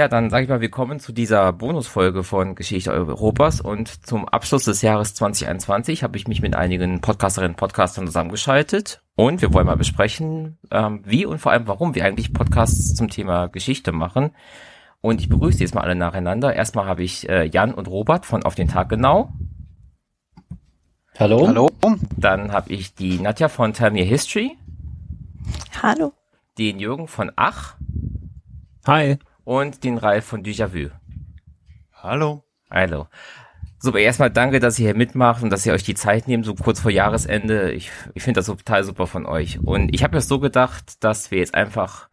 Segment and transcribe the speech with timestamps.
[0.00, 4.64] Ja, dann sage ich mal willkommen zu dieser Bonusfolge von Geschichte Europas und zum Abschluss
[4.64, 9.66] des Jahres 2021 habe ich mich mit einigen Podcasterinnen und Podcastern zusammengeschaltet und wir wollen
[9.66, 14.30] mal besprechen, ähm, wie und vor allem warum wir eigentlich Podcasts zum Thema Geschichte machen.
[15.02, 16.54] Und ich begrüße jetzt mal alle nacheinander.
[16.54, 19.34] Erstmal habe ich äh, Jan und Robert von Auf den Tag genau.
[21.18, 21.46] Hallo.
[21.46, 21.68] Hallo.
[22.16, 24.56] Dann habe ich die Nadja von Tell Me History.
[25.82, 26.14] Hallo.
[26.56, 27.76] Den Jürgen von Ach.
[28.86, 29.18] Hi
[29.50, 30.90] und den Ralf von Déjà-vu.
[31.92, 32.44] Hallo.
[32.70, 33.08] Hallo.
[33.80, 36.54] Super, erstmal danke, dass ihr hier mitmacht und dass ihr euch die Zeit nehmt, so
[36.54, 37.72] kurz vor Jahresende.
[37.72, 39.58] Ich, ich finde das total super von euch.
[39.58, 42.08] Und ich habe mir so gedacht, dass wir jetzt einfach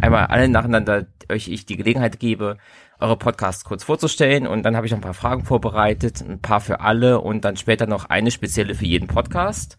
[0.00, 2.56] einmal alle nacheinander euch ich die Gelegenheit gebe,
[2.98, 6.60] eure Podcasts kurz vorzustellen und dann habe ich noch ein paar Fragen vorbereitet, ein paar
[6.60, 9.78] für alle und dann später noch eine spezielle für jeden Podcast.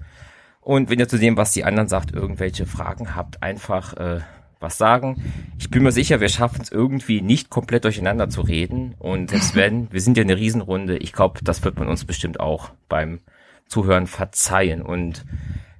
[0.62, 4.22] Und wenn ihr zu dem, was die anderen sagt, irgendwelche Fragen habt, einfach äh,
[4.64, 5.22] was sagen.
[5.59, 8.95] Ich bin mir sicher, wir schaffen es irgendwie nicht komplett durcheinander zu reden.
[8.97, 12.39] Und selbst wenn, wir sind ja eine Riesenrunde, ich glaube, das wird man uns bestimmt
[12.39, 13.19] auch beim
[13.67, 14.81] Zuhören verzeihen.
[14.81, 15.25] Und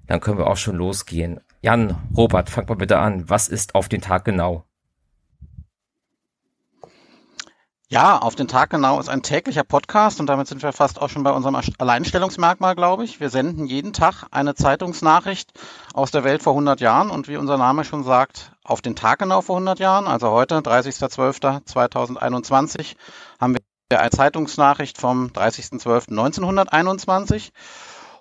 [0.08, 1.40] dann können wir auch schon losgehen.
[1.62, 3.30] Jan, Robert, fang mal bitte an.
[3.30, 4.66] Was ist auf den Tag genau?
[7.94, 11.10] Ja, auf den Tag genau ist ein täglicher Podcast und damit sind wir fast auch
[11.10, 13.20] schon bei unserem Alleinstellungsmerkmal, glaube ich.
[13.20, 15.52] Wir senden jeden Tag eine Zeitungsnachricht
[15.94, 19.20] aus der Welt vor 100 Jahren und wie unser Name schon sagt, auf den Tag
[19.20, 22.96] genau vor 100 Jahren, also heute, 30.12.2021,
[23.40, 23.62] haben wir
[24.00, 27.52] eine Zeitungsnachricht vom 30.12.1921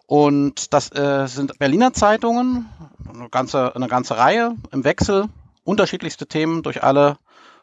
[0.04, 2.69] und das äh, sind Berliner Zeitungen,
[3.08, 5.30] eine ganze, eine ganze Reihe im Wechsel,
[5.64, 7.16] unterschiedlichste Themen durch alle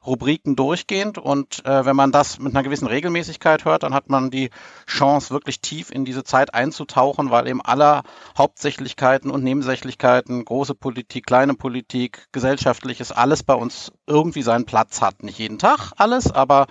[0.05, 1.17] Rubriken durchgehend.
[1.17, 4.49] Und äh, wenn man das mit einer gewissen Regelmäßigkeit hört, dann hat man die
[4.87, 8.03] Chance, wirklich tief in diese Zeit einzutauchen, weil eben aller
[8.37, 15.23] Hauptsächlichkeiten und Nebensächlichkeiten, große Politik, kleine Politik, gesellschaftliches, alles bei uns irgendwie seinen Platz hat.
[15.23, 16.67] Nicht jeden Tag alles, aber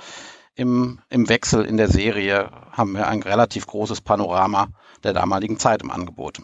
[0.54, 4.68] im, im Wechsel in der Serie haben wir ein relativ großes Panorama
[5.04, 6.40] der damaligen Zeit im Angebot.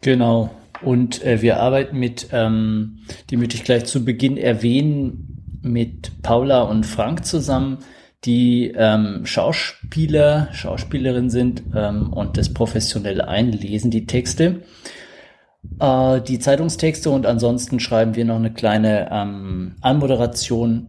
[0.00, 0.50] Genau.
[0.82, 2.98] Und äh, wir arbeiten mit, ähm,
[3.30, 7.78] die möchte ich gleich zu Beginn erwähnen, mit Paula und Frank zusammen,
[8.24, 14.62] die ähm, Schauspieler, Schauspielerin sind ähm, und das professionell einlesen, die Texte,
[15.78, 20.88] äh, die Zeitungstexte und ansonsten schreiben wir noch eine kleine ähm, Anmoderation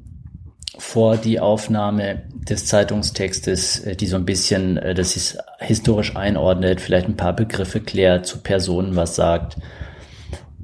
[0.77, 6.81] vor die Aufnahme des Zeitungstextes, äh, die so ein bisschen, äh, das ist historisch einordnet,
[6.81, 9.57] vielleicht ein paar Begriffe klärt, zu Personen was sagt.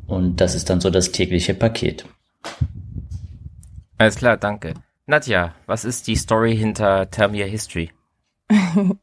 [0.07, 2.05] Und das ist dann so das tägliche Paket.
[3.97, 4.73] Alles klar, danke.
[5.05, 7.91] Nadja, was ist die Story hinter Tell Me a History?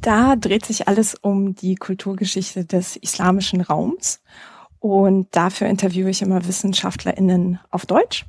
[0.00, 4.22] da dreht sich alles um die Kulturgeschichte des islamischen Raums.
[4.78, 8.26] Und dafür interviewe ich immer WissenschaftlerInnen auf Deutsch.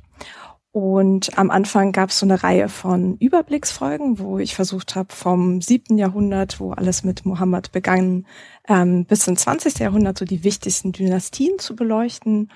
[0.78, 5.60] Und am Anfang gab es so eine Reihe von Überblicksfolgen, wo ich versucht habe, vom
[5.60, 8.26] siebten Jahrhundert, wo alles mit Mohammed begann,
[8.68, 9.80] ähm, bis ins 20.
[9.80, 12.52] Jahrhundert so die wichtigsten Dynastien zu beleuchten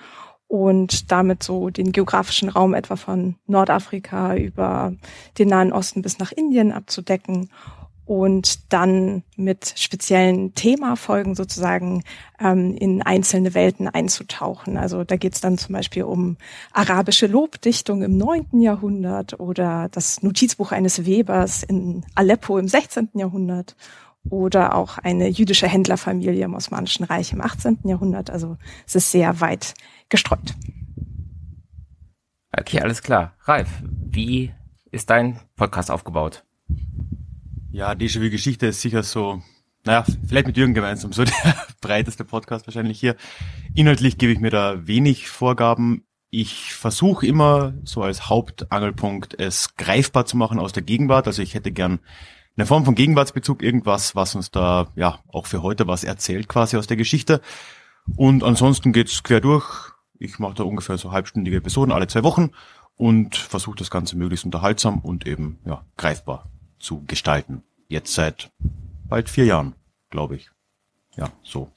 [0.47, 4.95] und damit so den geografischen Raum etwa von Nordafrika über
[5.39, 7.51] den Nahen Osten bis nach Indien abzudecken
[8.13, 12.05] und dann mit speziellen Themafolgen sozusagen
[12.39, 14.77] ähm, in einzelne Welten einzutauchen.
[14.77, 16.37] Also da geht es dann zum Beispiel um
[16.75, 23.09] arabische Lobdichtung im neunten Jahrhundert oder das Notizbuch eines Webers in Aleppo im 16.
[23.15, 23.77] Jahrhundert
[24.29, 27.79] oder auch eine jüdische Händlerfamilie im Osmanischen Reich im 18.
[27.85, 28.29] Jahrhundert.
[28.29, 29.73] Also es ist sehr weit
[30.11, 30.55] gestreut.
[32.55, 33.33] Okay, alles klar.
[33.45, 34.53] Ralf, wie
[34.91, 36.45] ist dein Podcast aufgebaut?
[37.73, 39.41] Ja, Déjà-vu-Geschichte ist sicher so,
[39.85, 41.33] naja, vielleicht mit Jürgen gemeinsam, so der
[41.81, 43.17] breiteste Podcast wahrscheinlich hier.
[43.75, 46.05] Inhaltlich gebe ich mir da wenig Vorgaben.
[46.29, 51.27] Ich versuche immer so als Hauptangelpunkt es greifbar zu machen aus der Gegenwart.
[51.27, 52.01] Also ich hätte gern
[52.59, 56.77] eine Form von Gegenwartsbezug, irgendwas, was uns da ja auch für heute was erzählt quasi
[56.77, 57.41] aus der Geschichte.
[58.17, 59.93] Und ansonsten geht's quer durch.
[60.19, 62.51] Ich mache da ungefähr so halbstündige Episoden alle zwei Wochen
[62.97, 66.52] und versuche das Ganze möglichst unterhaltsam und eben ja greifbar
[66.83, 67.63] zu gestalten.
[67.89, 68.51] Jetzt seit
[69.09, 69.75] bald vier Jahren,
[70.11, 70.51] glaube ich.
[71.17, 71.71] Ja, so.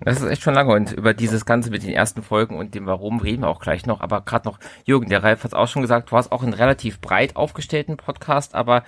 [0.00, 2.86] Das ist echt schon lange und über dieses Ganze mit den ersten Folgen und dem
[2.86, 4.00] Warum reden wir auch gleich noch.
[4.00, 6.54] Aber gerade noch, Jürgen, der Ralf hat es auch schon gesagt, du hast auch einen
[6.54, 8.82] relativ breit aufgestellten Podcast, aber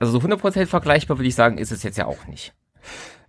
[0.00, 2.54] also so 100% vergleichbar würde ich sagen, ist es jetzt ja auch nicht.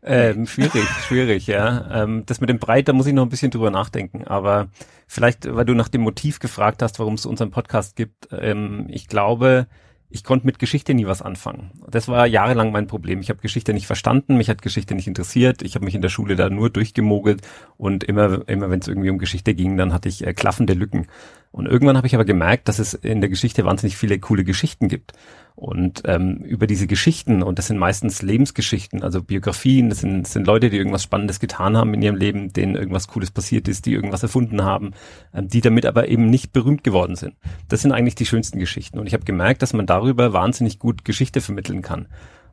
[0.01, 2.03] Ähm, schwierig, schwierig, ja.
[2.03, 4.25] Ähm, das mit dem Breit, da muss ich noch ein bisschen drüber nachdenken.
[4.25, 4.69] Aber
[5.07, 8.29] vielleicht, weil du nach dem Motiv gefragt hast, warum es unseren Podcast gibt.
[8.31, 9.67] Ähm, ich glaube,
[10.11, 11.69] ich konnte mit Geschichte nie was anfangen.
[11.88, 13.21] Das war jahrelang mein Problem.
[13.21, 15.61] Ich habe Geschichte nicht verstanden, mich hat Geschichte nicht interessiert.
[15.61, 17.41] Ich habe mich in der Schule da nur durchgemogelt
[17.77, 21.06] und immer, immer wenn es irgendwie um Geschichte ging, dann hatte ich äh, klaffende Lücken.
[21.51, 24.88] Und irgendwann habe ich aber gemerkt, dass es in der Geschichte wahnsinnig viele coole Geschichten
[24.88, 25.13] gibt.
[25.59, 30.31] Und ähm, über diese Geschichten, und das sind meistens Lebensgeschichten, also Biografien, das sind, das
[30.31, 33.85] sind Leute, die irgendwas Spannendes getan haben in ihrem Leben, denen irgendwas Cooles passiert ist,
[33.85, 34.91] die irgendwas erfunden haben,
[35.33, 37.35] ähm, die damit aber eben nicht berühmt geworden sind.
[37.67, 39.00] Das sind eigentlich die schönsten Geschichten.
[39.00, 42.07] Und ich habe gemerkt, dass man darüber wahnsinnig gut Geschichte vermitteln kann.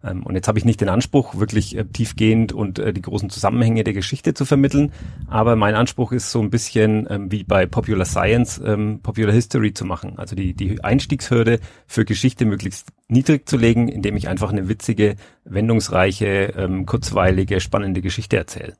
[0.07, 3.31] Ähm, und jetzt habe ich nicht den Anspruch, wirklich äh, tiefgehend und äh, die großen
[3.31, 4.93] Zusammenhänge der Geschichte zu vermitteln,
[5.27, 9.75] aber mein Anspruch ist so ein bisschen ähm, wie bei Popular Science, ähm, Popular History
[9.75, 10.19] zu machen.
[10.19, 15.17] Also die, die Einstiegshürde für Geschichte möglichst niedrig zu legen, indem ich einfach eine witzige,
[15.45, 18.75] wendungsreiche, kurzweilige, spannende Geschichte erzähle.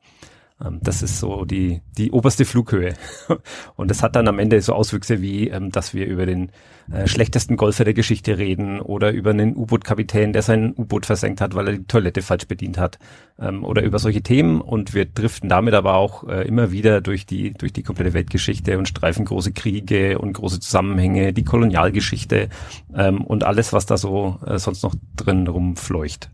[0.63, 2.93] Ähm, das ist so die, die oberste Flughöhe.
[3.75, 6.51] Und das hat dann am Ende so Auswüchse wie, ähm, dass wir über den
[6.91, 11.55] äh, schlechtesten Golfer der Geschichte reden oder über einen U-Boot-Kapitän, der sein U-Boot versenkt hat,
[11.55, 12.97] weil er die Toilette falsch bedient hat.
[13.39, 14.61] Ähm, oder über solche Themen.
[14.61, 18.77] Und wir driften damit aber auch äh, immer wieder durch die, durch die komplette Weltgeschichte
[18.77, 22.49] und streifen große Kriege und große Zusammenhänge, die Kolonialgeschichte
[22.89, 26.29] und alles, was da so äh, sonst noch drin rumfleucht.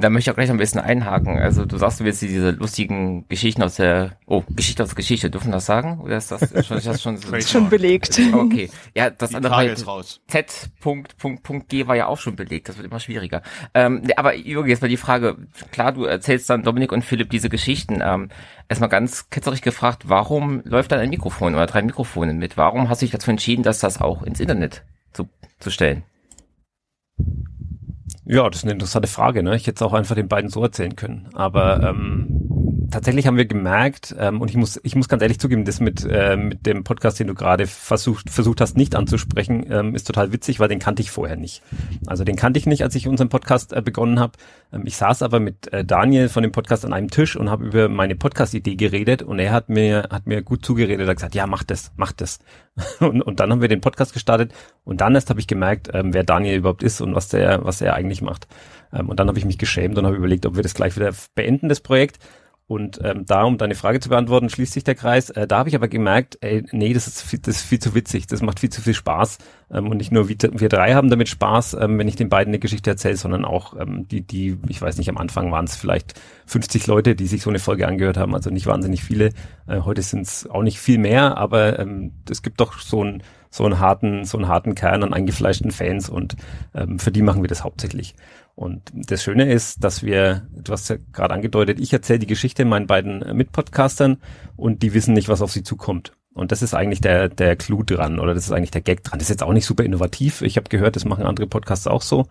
[0.00, 1.38] Da möchte ich auch gleich noch ein bisschen einhaken.
[1.38, 5.30] Also du sagst, du willst diese lustigen Geschichten aus der, oh, Geschichte aus der Geschichte,
[5.30, 6.00] dürfen wir das sagen?
[6.00, 8.20] Oder ist das, ist schon, ist das schon, so, schon belegt?
[8.34, 8.68] Okay.
[8.94, 10.20] Ja, das Die andere raus.
[10.26, 10.70] Z.
[10.80, 12.68] Punkt, Punkt, Punkt G war ja auch schon belegt.
[12.68, 13.42] Das wird immer schwieriger.
[13.72, 15.36] Ähm, aber Jürgen, jetzt mal die Frage.
[15.70, 18.02] Klar, du erzählst dann Dominik und Philipp diese Geschichten.
[18.02, 18.28] Ähm,
[18.68, 22.56] erstmal ganz ketzerig gefragt, warum läuft dann ein Mikrofon oder drei Mikrofone mit?
[22.56, 24.82] Warum hast du dich dazu entschieden, dass das auch ins Internet
[25.12, 25.28] zu,
[25.60, 26.02] zu stellen?
[28.26, 29.42] Ja, das ist eine interessante Frage.
[29.42, 29.54] Ne?
[29.56, 31.28] Ich hätte es auch einfach den beiden so erzählen können.
[31.34, 32.33] Aber ähm,
[32.90, 36.06] tatsächlich haben wir gemerkt, ähm, und ich muss, ich muss ganz ehrlich zugeben, das mit,
[36.08, 40.32] äh, mit dem Podcast, den du gerade versucht, versucht hast, nicht anzusprechen, ähm, ist total
[40.32, 41.62] witzig, weil den kannte ich vorher nicht.
[42.06, 44.32] Also den kannte ich nicht, als ich unseren Podcast äh, begonnen habe.
[44.72, 47.64] Ähm, ich saß aber mit äh, Daniel von dem Podcast an einem Tisch und habe
[47.64, 51.46] über meine Podcast-Idee geredet und er hat mir, hat mir gut zugeredet, hat gesagt, ja,
[51.46, 52.38] mach das, mach das.
[53.00, 54.52] und, und dann haben wir den Podcast gestartet
[54.84, 57.80] und dann erst habe ich gemerkt, ähm, wer Daniel überhaupt ist und was der, was
[57.80, 58.48] er eigentlich macht.
[58.92, 61.12] Ähm, und dann habe ich mich geschämt und habe überlegt, ob wir das gleich wieder
[61.34, 62.18] beenden, das Projekt.
[62.66, 65.28] Und ähm, da, um deine Frage zu beantworten, schließt sich der Kreis.
[65.28, 67.94] Äh, da habe ich aber gemerkt, ey, nee, das ist, viel, das ist viel zu
[67.94, 69.36] witzig, das macht viel zu viel Spaß.
[69.70, 72.52] Ähm, und nicht nur wir, wir drei haben damit Spaß, ähm, wenn ich den beiden
[72.52, 75.76] eine Geschichte erzähle, sondern auch ähm, die, die, ich weiß nicht, am Anfang waren es
[75.76, 79.30] vielleicht 50 Leute, die sich so eine Folge angehört haben, also nicht wahnsinnig viele.
[79.66, 83.22] Äh, heute sind es auch nicht viel mehr, aber ähm, es gibt doch so ein
[83.50, 86.34] so einen harten, so einen harten Kern an eingefleischten Fans und
[86.74, 88.16] ähm, für die machen wir das hauptsächlich.
[88.54, 92.64] Und das Schöne ist, dass wir, du hast ja gerade angedeutet, ich erzähle die Geschichte
[92.64, 94.18] meinen beiden Mitpodcastern
[94.56, 96.12] und die wissen nicht, was auf sie zukommt.
[96.34, 99.18] Und das ist eigentlich der, der Clou dran oder das ist eigentlich der Gag dran.
[99.18, 100.42] Das ist jetzt auch nicht super innovativ.
[100.42, 102.26] Ich habe gehört, das machen andere Podcasts auch so.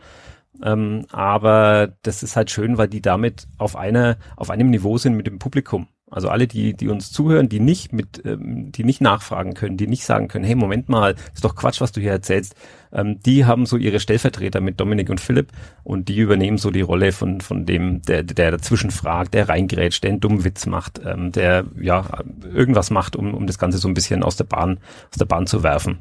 [0.62, 5.16] Ähm, aber das ist halt schön, weil die damit auf einer, auf einem Niveau sind
[5.16, 5.88] mit dem Publikum.
[6.14, 9.88] Also alle, die, die uns zuhören, die nicht mit, ähm, die nicht nachfragen können, die
[9.88, 12.56] nicht sagen können, hey, Moment mal, ist doch Quatsch, was du hier erzählst.
[12.92, 15.52] Ähm, die haben so ihre Stellvertreter mit Dominik und Philipp
[15.84, 20.04] und die übernehmen so die Rolle von, von dem, der, der dazwischen fragt, der reingrätscht,
[20.04, 22.06] der einen dummen Witz macht, ähm, der, ja,
[22.54, 24.80] irgendwas macht, um, um das Ganze so ein bisschen aus der Bahn,
[25.10, 26.00] aus der Bahn zu werfen.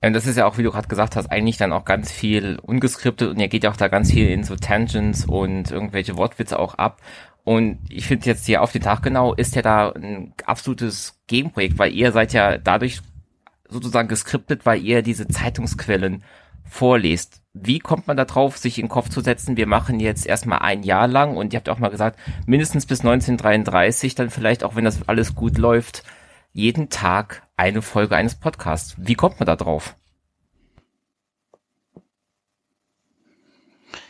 [0.00, 2.58] Und das ist ja auch, wie du gerade gesagt hast, eigentlich dann auch ganz viel
[2.62, 6.58] ungeskriptet und ihr geht ja auch da ganz viel in so Tangents und irgendwelche Wortwitze
[6.58, 7.00] auch ab.
[7.44, 11.78] Und ich finde jetzt hier auf den Tag genau ist ja da ein absolutes Gegenprojekt,
[11.78, 13.00] weil ihr seid ja dadurch
[13.68, 16.22] sozusagen geskriptet, weil ihr diese Zeitungsquellen
[16.64, 17.42] vorlest.
[17.54, 20.60] Wie kommt man da drauf, sich in den Kopf zu setzen, wir machen jetzt erstmal
[20.60, 24.76] ein Jahr lang und ihr habt auch mal gesagt, mindestens bis 1933, dann vielleicht auch
[24.76, 26.04] wenn das alles gut läuft,
[26.52, 28.94] jeden Tag eine Folge eines Podcasts.
[28.98, 29.96] Wie kommt man da drauf?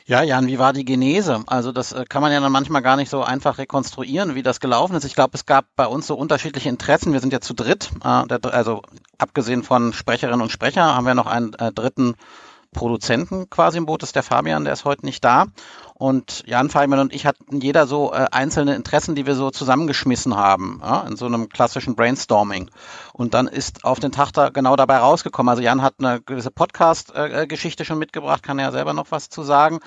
[0.09, 1.45] Ja, Jan, wie war die Genese?
[1.49, 4.59] Also das äh, kann man ja dann manchmal gar nicht so einfach rekonstruieren, wie das
[4.59, 5.05] gelaufen ist.
[5.05, 7.13] Ich glaube, es gab bei uns so unterschiedliche Interessen.
[7.13, 7.91] Wir sind ja zu dritt.
[8.03, 8.81] Äh, also
[9.19, 12.15] abgesehen von Sprecherinnen und Sprecher haben wir noch einen äh, dritten
[12.73, 15.47] Produzenten quasi im Boot, das ist der Fabian, der ist heute nicht da.
[15.99, 20.37] Und Jan, Fabian und ich hatten jeder so äh, einzelne Interessen, die wir so zusammengeschmissen
[20.37, 22.71] haben, ja, in so einem klassischen Brainstorming.
[23.13, 25.51] Und dann ist auf den Tag da genau dabei rausgekommen.
[25.51, 29.43] Also Jan hat eine gewisse Podcast-Geschichte schon mitgebracht, kann er ja selber noch was zu
[29.43, 29.81] sagen.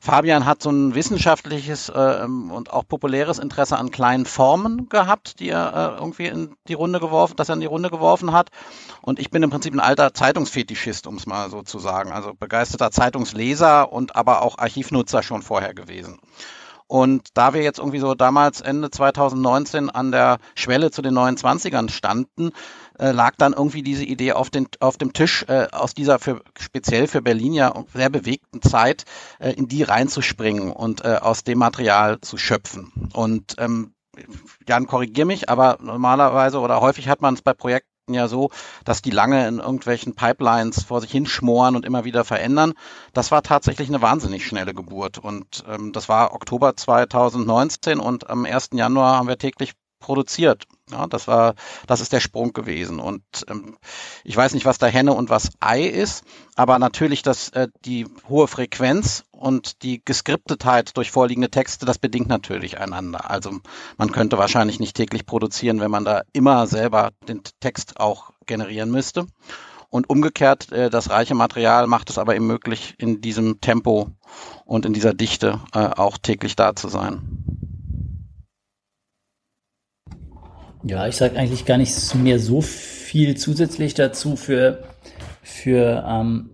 [0.00, 5.48] Fabian hat so ein wissenschaftliches äh, und auch populäres Interesse an kleinen Formen gehabt, die
[5.48, 8.50] er äh, irgendwie in die Runde geworfen, dass er in die Runde geworfen hat.
[9.02, 12.12] Und ich bin im Prinzip ein alter Zeitungsfetischist, um es mal so zu sagen.
[12.12, 16.18] Also begeisterter Zeitungsleser und aber auch Archivnutzer schon vorher gewesen.
[16.88, 21.90] Und da wir jetzt irgendwie so damals Ende 2019 an der Schwelle zu den 29ern
[21.90, 22.52] standen,
[22.98, 26.42] äh, lag dann irgendwie diese Idee auf, den, auf dem Tisch, äh, aus dieser für,
[26.58, 29.04] speziell für Berlin ja sehr bewegten Zeit,
[29.38, 32.92] äh, in die reinzuspringen und äh, aus dem Material zu schöpfen.
[33.12, 33.92] Und ähm,
[34.66, 38.50] Jan, korrigier mich, aber normalerweise oder häufig hat man es bei Projekten ja so,
[38.84, 42.72] dass die lange in irgendwelchen Pipelines vor sich hinschmoren und immer wieder verändern.
[43.12, 48.44] Das war tatsächlich eine wahnsinnig schnelle Geburt und ähm, das war Oktober 2019 und am
[48.44, 48.70] 1.
[48.72, 50.66] Januar haben wir täglich produziert.
[50.90, 51.54] Ja, das war,
[51.88, 53.00] das ist der Sprung gewesen.
[53.00, 53.76] Und ähm,
[54.22, 56.24] ich weiß nicht, was da Henne und was Ei ist,
[56.54, 62.28] aber natürlich, dass äh, die hohe Frequenz und die Geskriptetheit durch vorliegende Texte, das bedingt
[62.28, 63.28] natürlich einander.
[63.30, 63.58] Also
[63.96, 68.92] man könnte wahrscheinlich nicht täglich produzieren, wenn man da immer selber den Text auch generieren
[68.92, 69.26] müsste.
[69.90, 74.10] Und umgekehrt, äh, das reiche Material macht es aber eben möglich, in diesem Tempo
[74.64, 77.65] und in dieser Dichte äh, auch täglich da zu sein.
[80.88, 84.84] Ja, ich sage eigentlich gar nicht mehr so viel zusätzlich dazu für,
[85.42, 86.50] für ähm,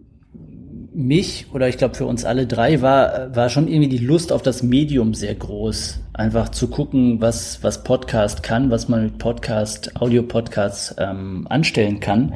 [0.95, 4.41] mich oder ich glaube für uns alle drei war, war schon irgendwie die Lust auf
[4.41, 6.01] das Medium sehr groß.
[6.15, 12.33] Einfach zu gucken, was, was Podcast kann, was man mit Podcast, Audio-Podcasts ähm, anstellen kann.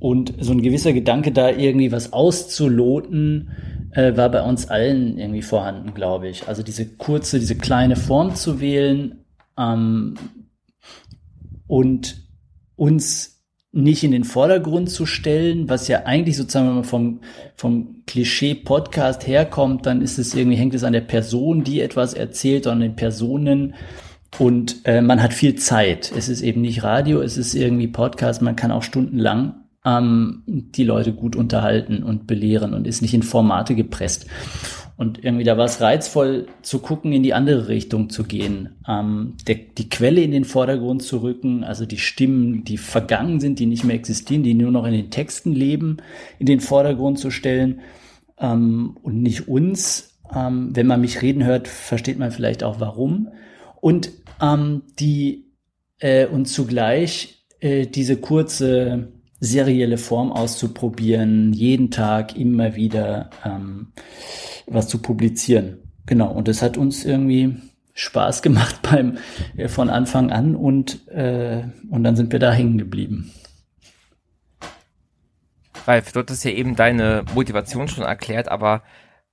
[0.00, 3.50] Und so ein gewisser Gedanke da irgendwie was auszuloten,
[3.92, 6.48] äh, war bei uns allen irgendwie vorhanden, glaube ich.
[6.48, 9.24] Also diese kurze, diese kleine Form zu wählen,
[9.56, 10.16] ähm,
[11.68, 12.26] und
[12.74, 13.38] uns
[13.70, 17.20] nicht in den Vordergrund zu stellen, was ja eigentlich sozusagen, vom,
[17.54, 22.66] vom Klischee-Podcast herkommt, dann ist es irgendwie, hängt es an der Person, die etwas erzählt,
[22.66, 23.74] an den Personen.
[24.38, 26.12] Und äh, man hat viel Zeit.
[26.16, 28.42] Es ist eben nicht Radio, es ist irgendwie Podcast.
[28.42, 33.22] Man kann auch stundenlang ähm, die Leute gut unterhalten und belehren und ist nicht in
[33.22, 34.26] Formate gepresst.
[34.98, 39.36] Und irgendwie da war es reizvoll zu gucken, in die andere Richtung zu gehen, ähm,
[39.46, 43.66] der, die Quelle in den Vordergrund zu rücken, also die Stimmen, die vergangen sind, die
[43.66, 45.98] nicht mehr existieren, die nur noch in den Texten leben,
[46.40, 47.78] in den Vordergrund zu stellen
[48.40, 50.18] ähm, und nicht uns.
[50.34, 53.28] Ähm, wenn man mich reden hört, versteht man vielleicht auch warum.
[53.80, 54.10] Und
[54.42, 55.44] ähm, die
[56.00, 63.92] äh, und zugleich äh, diese kurze serielle Form auszuprobieren, jeden Tag immer wieder ähm,
[64.66, 65.78] was zu publizieren.
[66.06, 67.56] Genau, und das hat uns irgendwie
[67.94, 69.18] Spaß gemacht beim
[69.56, 73.32] äh, von Anfang an und, äh, und dann sind wir da hängen geblieben.
[75.86, 78.82] Ralf, du hattest ja eben deine Motivation schon erklärt, aber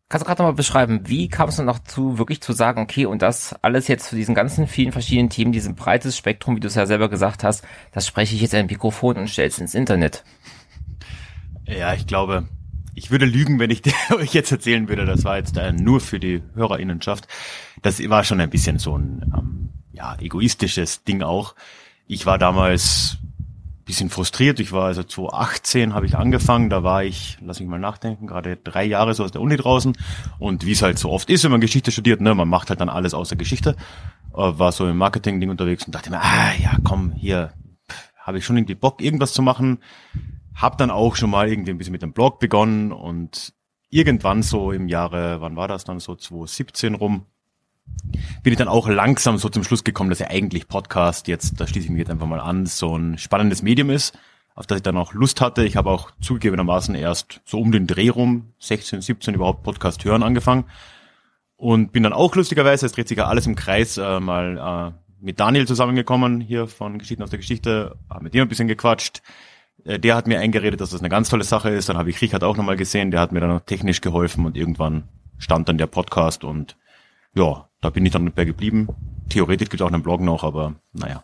[0.09, 3.05] kannst du gerade nochmal beschreiben, wie kam es dann noch zu, wirklich zu sagen, okay,
[3.05, 6.67] und das alles jetzt zu diesen ganzen vielen verschiedenen Themen, diesem breites Spektrum, wie du
[6.67, 9.57] es ja selber gesagt hast, das spreche ich jetzt in ein Mikrofon und stelle es
[9.57, 10.24] ins Internet.
[11.65, 12.47] Ja, ich glaube,
[12.93, 13.81] ich würde lügen, wenn ich
[14.12, 17.27] euch jetzt erzählen würde, das war jetzt äh, nur für die Hörerinnenschaft.
[17.81, 21.55] Das war schon ein bisschen so ein ähm, ja, egoistisches Ding auch.
[22.07, 23.17] Ich war damals
[23.86, 24.60] bisschen frustriert.
[24.60, 28.58] Ich war also 2018 habe ich angefangen, da war ich, lass mich mal nachdenken, gerade
[28.58, 29.96] drei Jahre so aus der Uni draußen.
[30.39, 32.82] Und wie es halt so oft ist, wenn man Geschichte studiert, ne, man macht halt
[32.82, 33.75] dann alles außer Geschichte.
[34.34, 37.54] Äh, war so im Marketing-Ding unterwegs und dachte mir, ah ja, komm, hier
[38.20, 39.80] habe ich schon irgendwie Bock, irgendwas zu machen.
[40.56, 43.54] Hab dann auch schon mal irgendwie ein bisschen mit dem Blog begonnen und
[43.89, 47.27] irgendwann so im Jahre, wann war das dann so 2017 rum,
[48.44, 51.68] bin ich dann auch langsam so zum Schluss gekommen, dass ja eigentlich Podcast jetzt, da
[51.68, 54.18] schließe ich mich jetzt einfach mal an, so ein spannendes Medium ist,
[54.54, 55.65] auf das ich dann auch Lust hatte.
[55.65, 60.24] Ich habe auch zugegebenermaßen erst so um den Dreh rum, 16, 17 überhaupt Podcast hören
[60.24, 60.65] angefangen
[61.58, 65.06] und bin dann auch lustigerweise, es dreht sich ja alles im Kreis, äh, mal äh,
[65.24, 69.22] mit Daniel zusammengekommen, hier von Geschichten aus der Geschichte, habe mit ihm ein bisschen gequatscht.
[69.84, 71.89] Äh, der hat mir eingeredet, dass das eine ganz tolle Sache ist.
[71.89, 74.58] Dann habe ich Richard auch nochmal gesehen, der hat mir dann noch technisch geholfen und
[74.58, 76.77] irgendwann stand dann der Podcast und
[77.34, 78.88] ja, da bin ich dann bei geblieben.
[79.30, 81.24] Theoretisch gibt es auch einen Blog noch, aber naja.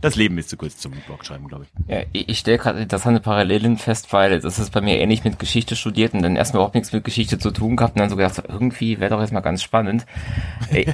[0.00, 1.90] Das Leben ist zu kurz zum Blog schreiben, glaube ich.
[1.90, 5.76] Ja, ich stelle gerade interessante Parallelen fest, weil das ist bei mir ähnlich mit Geschichte
[5.76, 8.42] studiert und dann erstmal überhaupt nichts mit Geschichte zu tun gehabt und dann so gedacht,
[8.48, 10.06] irgendwie wäre doch jetzt mal ganz spannend.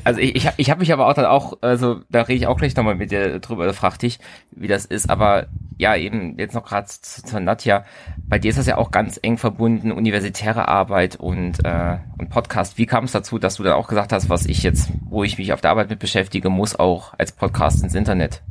[0.05, 2.59] also ich, ich, ich habe mich aber auch dann auch, also da rede ich auch
[2.59, 4.19] gleich nochmal mit dir drüber, da frag dich,
[4.53, 5.47] wie das ist, aber
[5.79, 7.85] ja, eben jetzt noch gerade zu, zu Nadja,
[8.17, 12.79] bei dir ist das ja auch ganz eng verbunden, universitäre Arbeit und, äh, und Podcast.
[12.79, 15.39] Wie kam es dazu, dass du dann auch gesagt hast, was ich jetzt, wo ich
[15.39, 18.43] mich auf der Arbeit mit beschäftige, muss auch als Podcast ins Internet?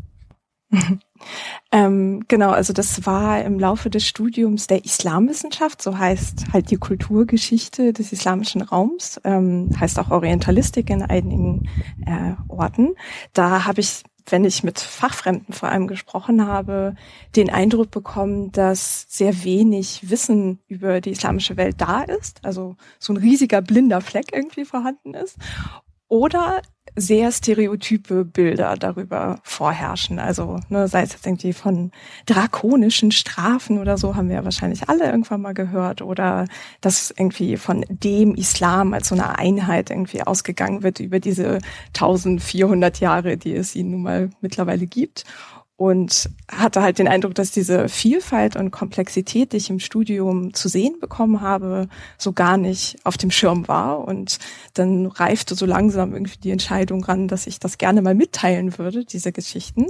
[1.72, 6.78] ähm, genau, also das war im Laufe des Studiums der Islamwissenschaft, so heißt halt die
[6.78, 11.70] Kulturgeschichte des islamischen Raums, ähm, heißt auch Orientalistik in einigen
[12.06, 12.96] äh, Orten.
[13.34, 16.96] Da habe ich wenn ich mit Fachfremden vor allem gesprochen habe,
[17.36, 23.14] den Eindruck bekommen, dass sehr wenig Wissen über die islamische Welt da ist, also so
[23.14, 25.38] ein riesiger blinder Fleck irgendwie vorhanden ist.
[26.08, 26.62] Oder
[26.96, 30.20] sehr stereotype Bilder darüber vorherrschen.
[30.20, 31.92] Also ne, sei es jetzt irgendwie von
[32.26, 36.02] drakonischen Strafen oder so, haben wir ja wahrscheinlich alle irgendwann mal gehört.
[36.02, 36.48] Oder
[36.82, 41.60] dass irgendwie von dem Islam als so eine Einheit irgendwie ausgegangen wird über diese
[41.96, 45.26] 1400 Jahre, die es ihn nun mal mittlerweile gibt
[45.84, 50.70] und hatte halt den Eindruck, dass diese Vielfalt und Komplexität, die ich im Studium zu
[50.70, 54.08] sehen bekommen habe, so gar nicht auf dem Schirm war.
[54.08, 54.40] Und
[54.76, 59.04] dann reifte so langsam irgendwie die Entscheidung ran, dass ich das gerne mal mitteilen würde,
[59.04, 59.88] diese Geschichten.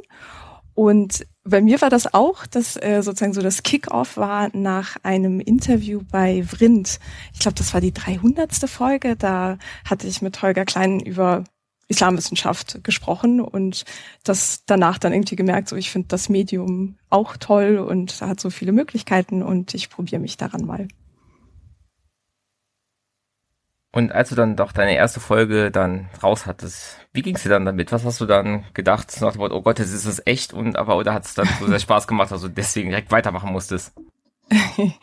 [0.74, 5.40] Und bei mir war das auch, dass äh, sozusagen so das Kick-off war nach einem
[5.40, 7.00] Interview bei Vrind.
[7.34, 8.52] Ich glaube, das war die 300.
[8.68, 9.16] Folge.
[9.16, 11.44] Da hatte ich mit Holger Klein über
[11.88, 13.86] Islamwissenschaft gesprochen und
[14.24, 18.50] das danach dann irgendwie gemerkt, so ich finde das Medium auch toll und hat so
[18.50, 20.88] viele Möglichkeiten und ich probiere mich daran mal.
[23.96, 27.50] Und als du dann doch deine erste Folge dann raus hattest, wie ging es dir
[27.50, 27.92] dann damit?
[27.92, 30.78] Was hast du dann gedacht nach dem Wort, oh Gott, das ist es echt und
[30.78, 33.94] aber oder hat es dann so sehr Spaß gemacht, du deswegen direkt weitermachen musstest?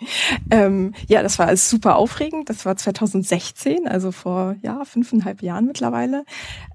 [0.50, 2.48] ähm, ja, das war alles super aufregend.
[2.50, 6.24] Das war 2016, also vor ja fünfeinhalb Jahren mittlerweile.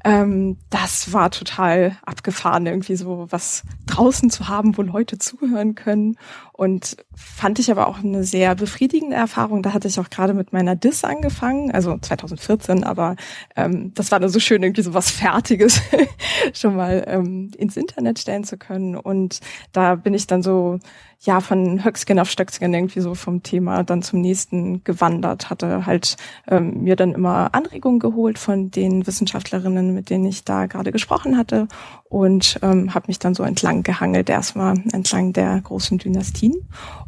[0.04, 6.18] Ähm, das war total abgefahren, irgendwie so was draußen zu haben, wo Leute zuhören können.
[6.58, 9.62] Und fand ich aber auch eine sehr befriedigende Erfahrung.
[9.62, 13.18] Da hatte ich auch gerade mit meiner Dis angefangen, also 2014, aber
[13.58, 15.82] ähm, das war dann so schön, irgendwie so was Fertiges
[16.54, 18.96] schon mal ähm, ins Internet stellen zu können.
[18.96, 19.42] Und
[19.74, 20.80] da bin ich dann so
[21.20, 26.16] ja von Höckskin auf Stöckskin irgendwie so vom Thema dann zum nächsten gewandert, hatte halt
[26.48, 31.38] ähm, mir dann immer Anregungen geholt von den Wissenschaftlerinnen, mit denen ich da gerade gesprochen
[31.38, 31.68] hatte
[32.16, 36.54] und ähm, habe mich dann so entlang gehangelt, erstmal entlang der großen Dynastien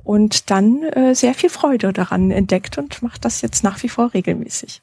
[0.03, 4.13] und dann äh, sehr viel Freude daran entdeckt und mache das jetzt nach wie vor
[4.13, 4.81] regelmäßig.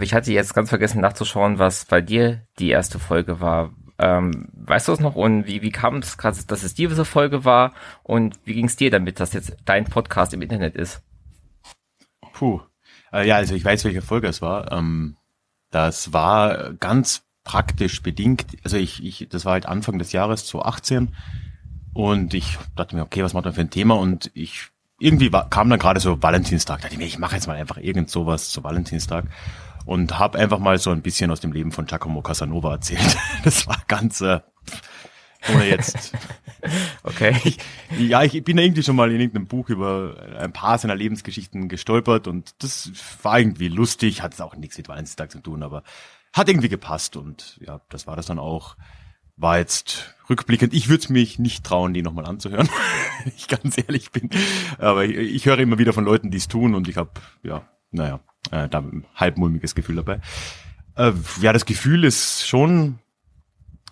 [0.00, 3.72] Ich hatte jetzt ganz vergessen nachzuschauen, was bei dir die erste Folge war.
[4.00, 7.44] Ähm, weißt du es noch und wie, wie kam es gerade, dass es diese Folge
[7.44, 11.02] war und wie ging es dir damit, dass jetzt dein Podcast im Internet ist?
[12.32, 12.62] Puh.
[13.12, 14.72] Äh, ja, also ich weiß, welche Folge es war.
[14.72, 15.16] Ähm,
[15.70, 18.46] das war ganz praktisch bedingt.
[18.64, 21.14] Also ich, ich, das war halt Anfang des Jahres 2018
[21.92, 23.94] und ich dachte mir, okay, was macht man für ein Thema?
[23.94, 26.78] Und ich irgendwie war, kam dann gerade so Valentinstag.
[26.78, 29.26] Da dachte ich mir, ich mache jetzt mal einfach irgend sowas zu Valentinstag
[29.84, 33.16] und habe einfach mal so ein bisschen aus dem Leben von Giacomo Casanova erzählt.
[33.44, 34.40] Das war ganz äh,
[35.52, 36.12] ohne jetzt.
[37.02, 37.36] Okay.
[37.44, 37.58] Ich,
[37.98, 42.26] ja, ich bin irgendwie schon mal in irgendeinem Buch über ein paar seiner Lebensgeschichten gestolpert
[42.26, 42.90] und das
[43.22, 45.82] war irgendwie lustig, hat es auch nichts mit Valentinstag zu tun, aber
[46.34, 48.76] hat irgendwie gepasst und ja, das war das dann auch.
[49.36, 52.68] War jetzt rückblickend, ich würde mich nicht trauen, die nochmal anzuhören,
[53.24, 54.28] wenn ich ganz ehrlich bin.
[54.78, 57.10] Aber ich, ich höre immer wieder von Leuten, die es tun und ich habe,
[57.42, 58.20] ja, naja,
[58.50, 60.20] äh, da ein halbmulmiges Gefühl dabei.
[60.96, 62.98] Äh, ja, das Gefühl ist schon,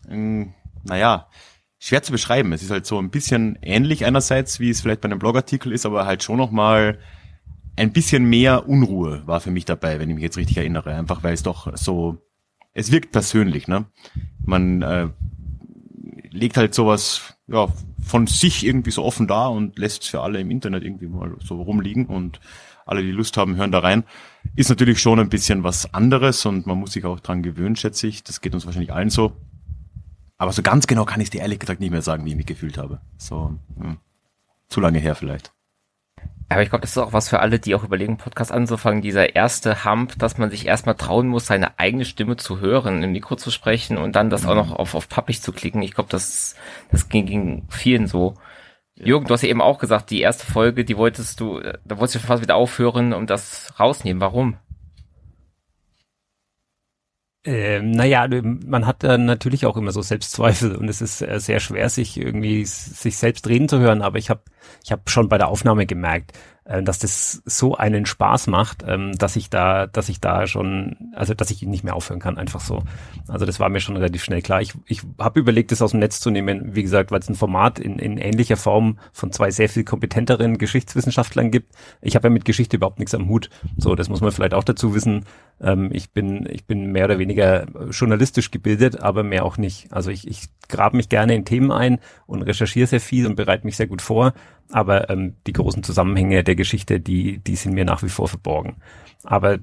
[0.08, 0.46] äh,
[0.84, 1.28] naja,
[1.78, 2.52] schwer zu beschreiben.
[2.52, 5.86] Es ist halt so ein bisschen ähnlich einerseits, wie es vielleicht bei einem Blogartikel ist,
[5.86, 6.98] aber halt schon nochmal
[7.76, 10.94] ein bisschen mehr Unruhe war für mich dabei, wenn ich mich jetzt richtig erinnere.
[10.94, 12.18] Einfach weil es doch so,
[12.74, 13.86] es wirkt persönlich, ne?
[14.44, 15.08] Man äh,
[16.30, 17.68] legt halt sowas ja,
[18.02, 21.36] von sich irgendwie so offen da und lässt es für alle im Internet irgendwie mal
[21.40, 22.40] so rumliegen und
[22.84, 24.04] alle, die Lust haben, hören da rein.
[24.56, 28.06] Ist natürlich schon ein bisschen was anderes und man muss sich auch dran gewöhnen, schätze
[28.08, 28.24] ich.
[28.24, 29.36] Das geht uns wahrscheinlich allen so.
[30.36, 32.46] Aber so ganz genau kann ich dir ehrlich gesagt nicht mehr sagen, wie ich mich
[32.46, 33.00] gefühlt habe.
[33.16, 33.98] So, hm.
[34.68, 35.52] zu lange her vielleicht.
[36.48, 39.00] Aber ich glaube, das ist auch was für alle, die auch überlegen, Podcast anzufangen.
[39.00, 43.12] Dieser erste Hump, dass man sich erstmal trauen muss, seine eigene Stimme zu hören, im
[43.12, 45.80] Mikro zu sprechen und dann das auch noch auf, auf Publish zu klicken.
[45.80, 46.54] Ich glaube, das,
[46.90, 48.34] das ging, ging vielen so.
[48.94, 52.16] Jürgen, du hast ja eben auch gesagt, die erste Folge, die wolltest du, da wolltest
[52.16, 54.20] du fast wieder aufhören und das rausnehmen.
[54.20, 54.58] Warum?
[57.44, 58.28] Ähm, naja,
[58.66, 62.16] man hat dann natürlich auch immer so Selbstzweifel und es ist äh, sehr schwer, sich
[62.16, 64.02] irgendwie sich selbst reden zu hören.
[64.02, 64.42] Aber ich habe
[64.84, 69.34] ich hab schon bei der Aufnahme gemerkt, dass das so einen Spaß macht, ähm, dass
[69.34, 72.82] ich da, dass ich da schon, also dass ich nicht mehr aufhören kann, einfach so.
[73.26, 74.60] Also das war mir schon relativ schnell klar.
[74.60, 77.34] Ich, ich habe überlegt, das aus dem Netz zu nehmen, wie gesagt, weil es ein
[77.34, 81.74] Format in, in ähnlicher Form von zwei sehr viel kompetenteren Geschichtswissenschaftlern gibt.
[82.00, 83.50] Ich habe ja mit Geschichte überhaupt nichts am Hut.
[83.76, 85.24] So, das muss man vielleicht auch dazu wissen.
[85.60, 89.92] Ähm, ich bin, ich bin mehr oder weniger journalistisch gebildet, aber mehr auch nicht.
[89.92, 93.66] Also ich, ich grabe mich gerne in Themen ein und recherchiere sehr viel und bereite
[93.66, 94.32] mich sehr gut vor.
[94.72, 98.76] Aber ähm, die großen Zusammenhänge der Geschichte, die, die sind mir nach wie vor verborgen.
[99.22, 99.58] Aber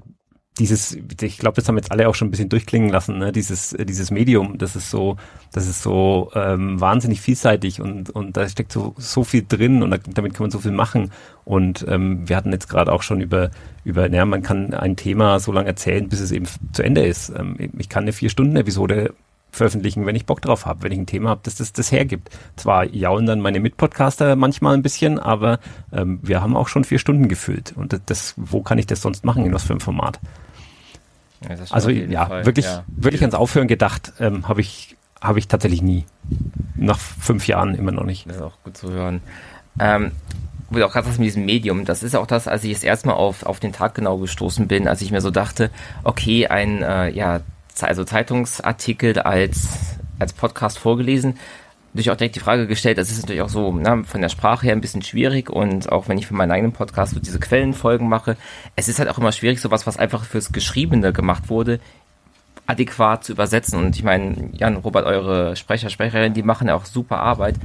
[0.58, 3.32] dieses, ich glaube, das haben jetzt alle auch schon ein bisschen durchklingen lassen, ne?
[3.32, 5.16] dieses, dieses Medium, das ist so,
[5.52, 9.90] das ist so ähm, wahnsinnig vielseitig und, und da steckt so, so viel drin und
[9.90, 11.12] damit kann man so viel machen.
[11.44, 13.50] Und ähm, wir hatten jetzt gerade auch schon über,
[13.84, 17.30] über, naja, man kann ein Thema so lange erzählen, bis es eben zu Ende ist.
[17.30, 19.14] Ähm, ich kann eine Vier-Stunden-Episode
[19.50, 22.30] veröffentlichen, wenn ich Bock drauf habe, wenn ich ein Thema habe, das das, das hergibt.
[22.56, 25.58] Zwar jaulen dann meine Mitpodcaster manchmal ein bisschen, aber
[25.92, 27.74] ähm, wir haben auch schon vier Stunden gefüllt.
[27.76, 30.20] Und das, das, wo kann ich das sonst machen, in was für einem Format?
[31.42, 32.46] Ja, also ja, Fall.
[32.46, 32.84] wirklich, ja.
[32.88, 36.04] wirklich ans Aufhören gedacht ähm, habe ich, habe ich tatsächlich nie.
[36.76, 38.28] Nach fünf Jahren immer noch nicht.
[38.28, 39.20] Das ist auch gut zu hören.
[39.78, 40.12] Ähm,
[40.70, 43.08] wo du auch gerade mit diesem Medium, das ist auch das, als ich das erste
[43.08, 45.70] Mal auf, auf den Tag genau gestoßen bin, als ich mir so dachte,
[46.04, 47.40] okay, ein äh, ja,
[47.84, 51.38] also Zeitungsartikel als, als Podcast vorgelesen,
[51.92, 54.66] natürlich auch direkt die Frage gestellt, das ist natürlich auch so na, von der Sprache
[54.66, 58.08] her ein bisschen schwierig und auch wenn ich für meinen eigenen Podcast so diese Quellenfolgen
[58.08, 58.36] mache,
[58.76, 61.80] es ist halt auch immer schwierig, sowas, was einfach fürs Geschriebene gemacht wurde,
[62.66, 63.78] adäquat zu übersetzen.
[63.78, 67.56] Und ich meine, Jan, Robert, eure Sprecher, Sprecherinnen, die machen ja auch super Arbeit.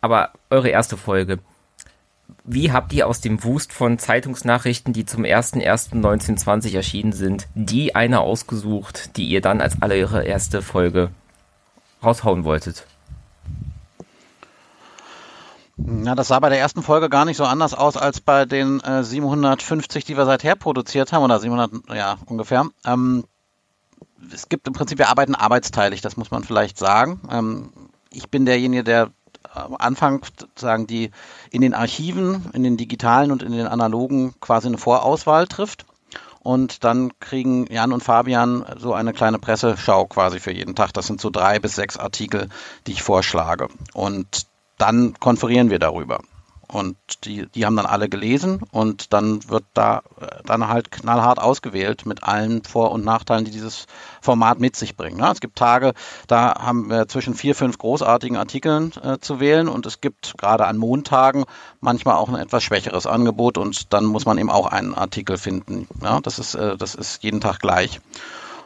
[0.00, 1.38] Aber eure erste Folge,
[2.44, 8.20] wie habt ihr aus dem Wust von Zeitungsnachrichten, die zum 01.01.1920 erschienen sind, die eine
[8.20, 11.10] ausgesucht, die ihr dann als allererste Folge
[12.02, 12.86] raushauen wolltet?
[15.76, 18.80] Ja, das sah bei der ersten Folge gar nicht so anders aus als bei den
[18.80, 22.66] äh, 750, die wir seither produziert haben, oder 700, ja, ungefähr.
[22.84, 23.24] Ähm,
[24.32, 27.20] es gibt im Prinzip, wir arbeiten arbeitsteilig, das muss man vielleicht sagen.
[27.30, 27.72] Ähm,
[28.10, 29.10] ich bin derjenige, der
[29.54, 30.24] am Anfang
[30.56, 31.10] sagen die
[31.50, 35.86] in den Archiven, in den digitalen und in den analogen quasi eine Vorauswahl trifft.
[36.40, 40.92] Und dann kriegen Jan und Fabian so eine kleine Presseschau quasi für jeden Tag.
[40.92, 42.50] Das sind so drei bis sechs Artikel,
[42.86, 43.68] die ich vorschlage.
[43.94, 46.20] Und dann konferieren wir darüber.
[46.74, 51.38] Und die, die haben dann alle gelesen und dann wird da äh, dann halt knallhart
[51.38, 53.86] ausgewählt mit allen Vor- und Nachteilen, die dieses
[54.20, 55.16] Format mit sich bringt.
[55.16, 55.30] Ne?
[55.30, 55.94] Es gibt Tage,
[56.26, 60.66] da haben wir zwischen vier, fünf großartigen Artikeln äh, zu wählen und es gibt gerade
[60.66, 61.44] an Montagen
[61.80, 65.86] manchmal auch ein etwas schwächeres Angebot und dann muss man eben auch einen Artikel finden.
[66.02, 66.18] Ja?
[66.20, 68.00] Das, ist, äh, das ist jeden Tag gleich.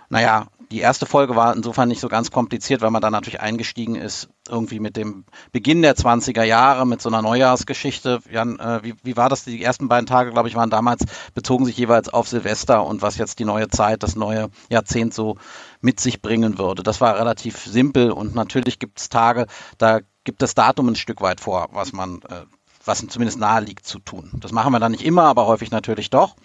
[0.08, 3.94] Naja, die erste Folge war insofern nicht so ganz kompliziert, weil man dann natürlich eingestiegen
[3.94, 8.20] ist, irgendwie mit dem Beginn der 20er Jahre, mit so einer Neujahrsgeschichte.
[8.30, 9.44] Jan, äh, wie, wie war das?
[9.44, 11.04] Die ersten beiden Tage, glaube ich, waren damals,
[11.34, 15.36] bezogen sich jeweils auf Silvester und was jetzt die neue Zeit, das neue Jahrzehnt so
[15.80, 16.82] mit sich bringen würde.
[16.82, 19.46] Das war relativ simpel und natürlich gibt es Tage,
[19.78, 22.44] da gibt das Datum ein Stück weit vor, was man, äh,
[22.84, 24.32] was zumindest nahe liegt zu tun.
[24.34, 26.36] Das machen wir dann nicht immer, aber häufig natürlich doch.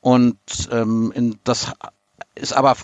[0.00, 0.38] Und
[0.70, 1.72] ähm, in, das
[2.34, 2.76] ist aber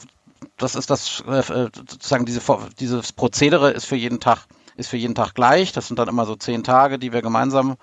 [0.63, 1.43] das ist das äh,
[1.75, 2.41] sozusagen diese,
[2.79, 4.47] dieses Prozedere ist für jeden Tag
[4.77, 5.73] ist für jeden Tag gleich.
[5.73, 7.77] Das sind dann immer so zehn Tage, die wir gemeinsam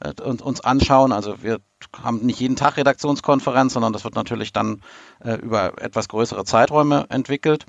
[0.00, 1.12] äh, uns anschauen.
[1.12, 1.58] Also wir
[1.92, 4.82] haben nicht jeden Tag Redaktionskonferenz, sondern das wird natürlich dann
[5.20, 7.66] äh, über etwas größere Zeiträume entwickelt.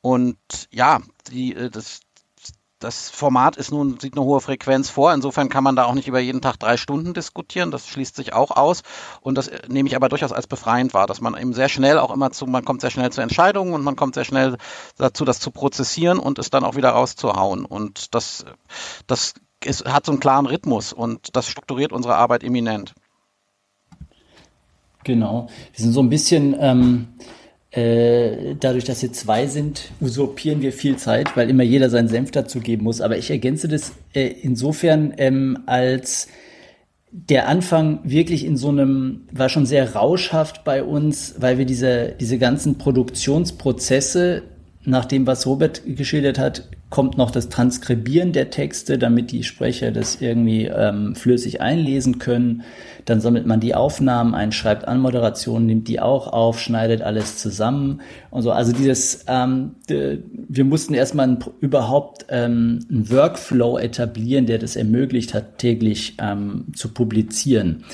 [0.00, 0.38] Und
[0.70, 2.00] ja, die, äh, das,
[2.82, 5.12] das Format ist nun, sieht eine hohe Frequenz vor.
[5.14, 7.70] Insofern kann man da auch nicht über jeden Tag drei Stunden diskutieren.
[7.70, 8.82] Das schließt sich auch aus.
[9.20, 12.12] Und das nehme ich aber durchaus als befreiend wahr, dass man eben sehr schnell auch
[12.12, 14.56] immer zu, man kommt sehr schnell zu Entscheidungen und man kommt sehr schnell
[14.98, 17.64] dazu, das zu prozessieren und es dann auch wieder rauszuhauen.
[17.64, 18.44] Und das,
[19.06, 22.94] das ist, hat so einen klaren Rhythmus und das strukturiert unsere Arbeit eminent.
[25.04, 25.48] Genau.
[25.72, 27.08] Wir sind so ein bisschen, ähm,
[27.72, 32.30] äh, dadurch, dass wir zwei sind, usurpieren wir viel Zeit, weil immer jeder seinen Senf
[32.30, 33.00] dazu geben muss.
[33.00, 36.28] Aber ich ergänze das äh, insofern ähm, als
[37.10, 42.14] der Anfang wirklich in so einem, war schon sehr rauschhaft bei uns, weil wir diese,
[42.18, 44.42] diese ganzen Produktionsprozesse,
[44.84, 49.90] nach dem, was Robert geschildert hat, kommt noch das Transkribieren der Texte, damit die Sprecher
[49.90, 52.62] das irgendwie ähm, flüssig einlesen können.
[53.06, 58.02] Dann sammelt man die Aufnahmen ein, schreibt Anmoderationen, nimmt die auch auf, schneidet alles zusammen
[58.30, 58.52] und so.
[58.52, 65.32] Also dieses, ähm, wir mussten erstmal ein, überhaupt ähm, einen Workflow etablieren, der das ermöglicht
[65.32, 67.84] hat, täglich ähm, zu publizieren.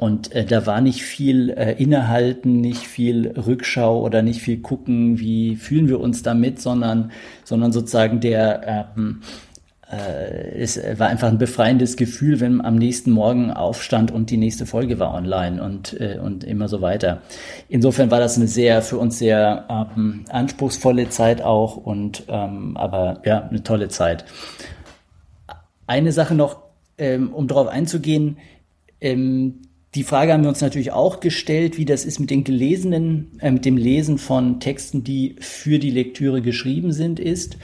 [0.00, 5.18] Und äh, da war nicht viel äh, Innehalten, nicht viel Rückschau oder nicht viel gucken,
[5.18, 7.12] wie fühlen wir uns damit, sondern,
[7.44, 9.20] sondern sozusagen der, ähm,
[9.92, 14.38] äh, es war einfach ein befreiendes Gefühl, wenn man am nächsten Morgen aufstand und die
[14.38, 17.20] nächste Folge war online und, äh, und immer so weiter.
[17.68, 19.66] Insofern war das eine sehr, für uns sehr
[19.98, 24.24] ähm, anspruchsvolle Zeit auch und ähm, aber ja, eine tolle Zeit.
[25.86, 26.62] Eine Sache noch,
[26.96, 28.38] ähm, um darauf einzugehen,
[29.02, 29.60] ähm,
[29.96, 33.50] die Frage haben wir uns natürlich auch gestellt, wie das ist mit den gelesenen, äh,
[33.50, 37.56] mit dem Lesen von Texten, die für die Lektüre geschrieben sind, ist.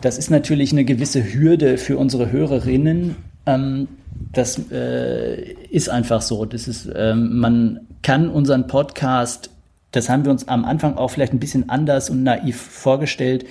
[0.00, 3.16] Das ist natürlich eine gewisse Hürde für unsere Hörerinnen.
[3.46, 3.86] Ähm,
[4.32, 6.44] das äh, ist einfach so.
[6.44, 9.50] Das ist, ähm, man kann unseren Podcast,
[9.92, 13.46] das haben wir uns am Anfang auch vielleicht ein bisschen anders und naiv vorgestellt,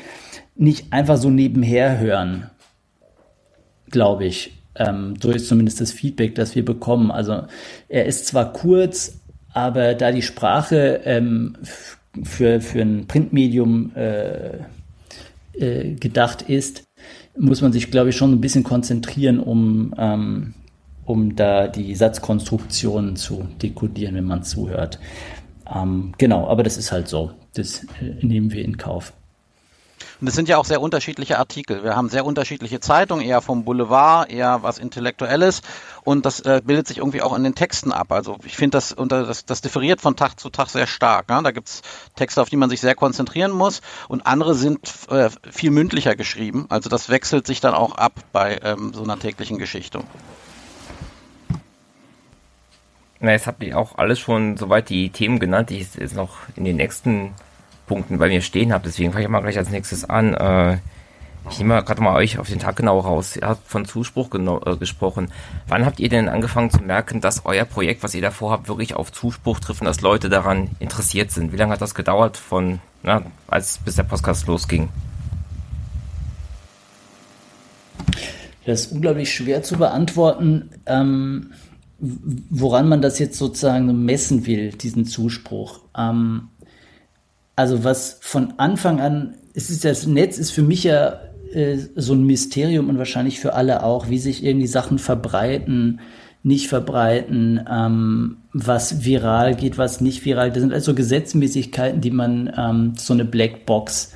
[0.55, 2.49] nicht einfach so nebenher hören,
[3.89, 7.11] glaube ich ähm, so ist zumindest das Feedback, das wir bekommen.
[7.11, 7.43] Also
[7.89, 9.19] er ist zwar kurz,
[9.53, 11.57] aber da die Sprache ähm,
[12.23, 14.57] für, für ein Printmedium äh,
[15.53, 16.83] äh, gedacht ist,
[17.37, 20.53] muss man sich, glaube ich, schon ein bisschen konzentrieren, um, ähm,
[21.05, 24.99] um da die Satzkonstruktionen zu dekodieren, wenn man zuhört.
[25.73, 27.31] Ähm, genau, aber das ist halt so.
[27.53, 29.13] Das äh, nehmen wir in Kauf.
[30.21, 31.83] Und es sind ja auch sehr unterschiedliche Artikel.
[31.83, 35.61] Wir haben sehr unterschiedliche Zeitungen, eher vom Boulevard, eher was Intellektuelles.
[36.03, 38.11] Und das äh, bildet sich irgendwie auch in den Texten ab.
[38.11, 41.29] Also ich finde, das, das, das differiert von Tag zu Tag sehr stark.
[41.29, 41.41] Ne?
[41.43, 41.81] Da gibt's
[42.15, 43.81] Texte, auf die man sich sehr konzentrieren muss.
[44.07, 44.79] Und andere sind
[45.09, 46.65] äh, viel mündlicher geschrieben.
[46.69, 50.01] Also das wechselt sich dann auch ab bei ähm, so einer täglichen Geschichte.
[53.19, 56.37] Na, jetzt habt ihr auch alles schon soweit die Themen genannt, die ich jetzt noch
[56.55, 57.33] in den nächsten
[57.87, 58.83] Punkten bei mir stehen habe.
[58.85, 60.33] Deswegen fange ich mal gleich als nächstes an.
[60.33, 60.77] Äh,
[61.49, 63.37] ich nehme gerade mal euch auf den Tag genau raus.
[63.37, 65.31] Ihr habt von Zuspruch äh, gesprochen.
[65.67, 68.95] Wann habt ihr denn angefangen zu merken, dass euer Projekt, was ihr davor habt, wirklich
[68.95, 71.53] auf Zuspruch trifft und dass Leute daran interessiert sind?
[71.53, 74.89] Wie lange hat das gedauert von, na, als bis der Podcast losging?
[78.65, 81.53] Das ist unglaublich schwer zu beantworten, ähm,
[81.99, 85.79] woran man das jetzt sozusagen messen will, diesen Zuspruch.
[85.97, 86.49] Ähm,
[87.57, 91.19] also was von Anfang an, es ist das Netz ist für mich ja
[91.51, 95.99] äh, so ein Mysterium und wahrscheinlich für alle auch, wie sich irgendwie Sachen verbreiten,
[96.43, 100.51] nicht verbreiten, ähm, was viral geht, was nicht viral.
[100.51, 104.13] Das sind also Gesetzmäßigkeiten, die man ähm, so eine Blackbox.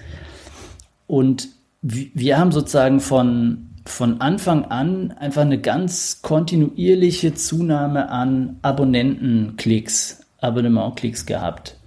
[1.08, 1.50] Und
[1.82, 11.26] wir haben sozusagen von von Anfang an einfach eine ganz kontinuierliche Zunahme an Abonnentenklicks, Abonnementklicks
[11.26, 11.81] gehabt.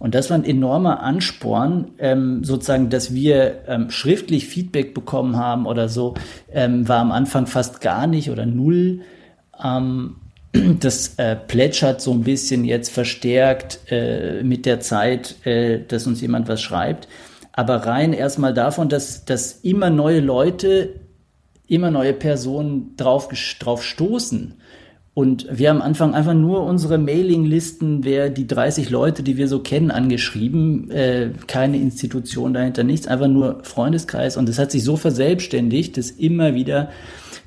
[0.00, 5.66] Und das war ein enormer Ansporn, ähm, sozusagen, dass wir ähm, schriftlich Feedback bekommen haben
[5.66, 6.14] oder so,
[6.50, 9.02] ähm, war am Anfang fast gar nicht oder null.
[9.62, 10.16] Ähm,
[10.80, 16.22] das äh, plätschert so ein bisschen jetzt verstärkt äh, mit der Zeit, äh, dass uns
[16.22, 17.06] jemand was schreibt.
[17.52, 20.94] Aber rein erstmal davon, dass, dass immer neue Leute,
[21.68, 24.54] immer neue Personen drauf, drauf stoßen
[25.12, 29.48] und wir haben am Anfang einfach nur unsere Mailinglisten, wer die 30 Leute, die wir
[29.48, 30.90] so kennen, angeschrieben.
[30.90, 34.36] Äh, keine Institution dahinter, nichts, einfach nur Freundeskreis.
[34.36, 36.90] Und es hat sich so verselbstständigt, dass immer wieder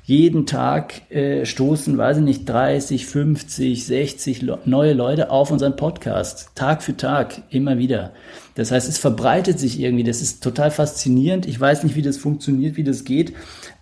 [0.04, 5.76] jeden Tag äh, stoßen, weiß ich nicht, 30, 50, 60 Le neue Leute auf unseren
[5.76, 6.50] Podcast.
[6.54, 8.12] Tag für Tag, immer wieder.
[8.54, 10.04] Das heißt, es verbreitet sich irgendwie.
[10.04, 11.46] Das ist total faszinierend.
[11.46, 13.32] Ich weiß nicht, wie das funktioniert, wie das geht.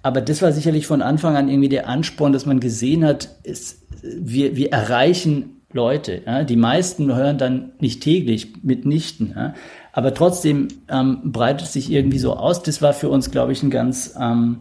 [0.03, 3.83] Aber das war sicherlich von Anfang an irgendwie der Ansporn, dass man gesehen hat, ist,
[4.03, 6.23] wir, wir erreichen Leute.
[6.27, 6.45] Ja?
[6.45, 9.35] Die meisten hören dann nicht täglich, mitnichten.
[9.37, 9.55] Ja?
[9.93, 12.63] Aber trotzdem ähm, breitet sich irgendwie so aus.
[12.63, 14.61] Das war für uns, glaube ich, ein ganz, ähm,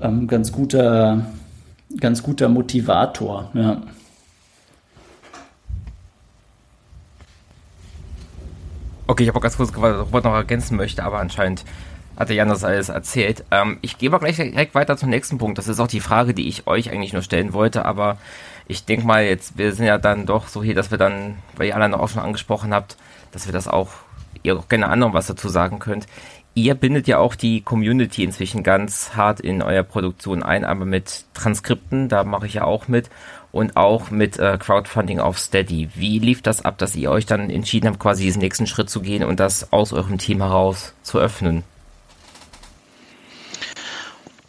[0.00, 1.26] ähm, ganz guter,
[2.00, 3.50] ganz guter Motivator.
[3.54, 3.82] Ja.
[9.08, 11.64] Okay, ich habe auch ganz kurz was noch ergänzen möchte, aber anscheinend
[12.16, 13.44] hat der Jan das alles erzählt.
[13.50, 15.58] Ähm, ich gehe mal gleich direkt weiter zum nächsten Punkt.
[15.58, 18.18] Das ist auch die Frage, die ich euch eigentlich nur stellen wollte, aber
[18.66, 21.68] ich denke mal jetzt, wir sind ja dann doch so hier, dass wir dann, weil
[21.68, 22.96] ihr alle auch schon angesprochen habt,
[23.32, 23.90] dass wir das auch,
[24.42, 26.06] ihr auch gerne anderen was dazu sagen könnt.
[26.58, 31.26] Ihr bindet ja auch die Community inzwischen ganz hart in eurer Produktion ein, aber mit
[31.34, 33.10] Transkripten, da mache ich ja auch mit
[33.52, 35.90] und auch mit äh, Crowdfunding auf Steady.
[35.94, 39.02] Wie lief das ab, dass ihr euch dann entschieden habt, quasi diesen nächsten Schritt zu
[39.02, 41.62] gehen und das aus eurem Team heraus zu öffnen?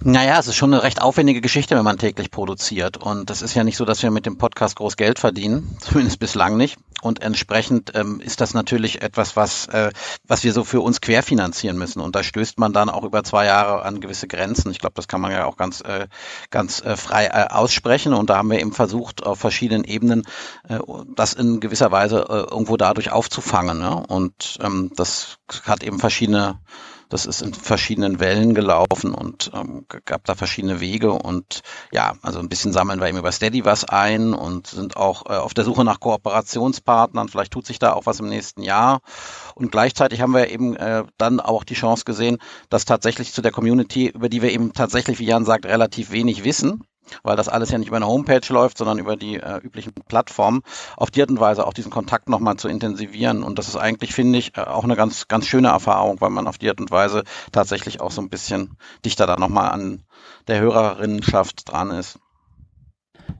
[0.03, 2.97] Naja, es ist schon eine recht aufwendige Geschichte, wenn man täglich produziert.
[2.97, 6.19] Und es ist ja nicht so, dass wir mit dem Podcast groß Geld verdienen, zumindest
[6.19, 6.77] bislang nicht.
[7.01, 9.91] Und entsprechend ähm, ist das natürlich etwas, was, äh,
[10.27, 11.99] was wir so für uns querfinanzieren müssen.
[11.99, 14.71] Und da stößt man dann auch über zwei Jahre an gewisse Grenzen.
[14.71, 16.07] Ich glaube, das kann man ja auch ganz, äh,
[16.51, 18.13] ganz äh, frei äh, aussprechen.
[18.13, 20.23] Und da haben wir eben versucht, auf verschiedenen Ebenen
[20.69, 20.79] äh,
[21.15, 23.79] das in gewisser Weise äh, irgendwo dadurch aufzufangen.
[23.79, 23.95] Ne?
[24.07, 26.59] Und ähm, das hat eben verschiedene
[27.09, 32.39] Das ist in verschiedenen Wellen gelaufen und ähm, gab da verschiedene Wege und ja, also
[32.39, 35.63] ein bisschen sammeln wir eben über Steady was ein und sind auch äh, auf der
[35.63, 37.29] Suche nach Kooperationspartnern.
[37.29, 38.99] Vielleicht tut sich da auch was im nächsten Jahr.
[39.55, 42.37] Und gleichzeitig haben wir eben äh, dann auch die Chance gesehen,
[42.69, 46.43] dass tatsächlich zu der Community, über die wir eben tatsächlich, wie Jan sagt, relativ wenig
[46.43, 46.83] wissen,
[47.23, 50.61] weil das alles ja nicht über eine Homepage läuft, sondern über die äh, üblichen Plattformen,
[50.95, 53.43] auf die Art und Weise auch diesen Kontakt nochmal zu intensivieren.
[53.43, 56.47] Und das ist eigentlich, finde ich, äh, auch eine ganz, ganz schöne Erfahrung, weil man
[56.47, 60.03] auf die Art und Weise tatsächlich auch so ein bisschen dichter da nochmal an
[60.47, 62.19] der Hörerinnenschaft dran ist.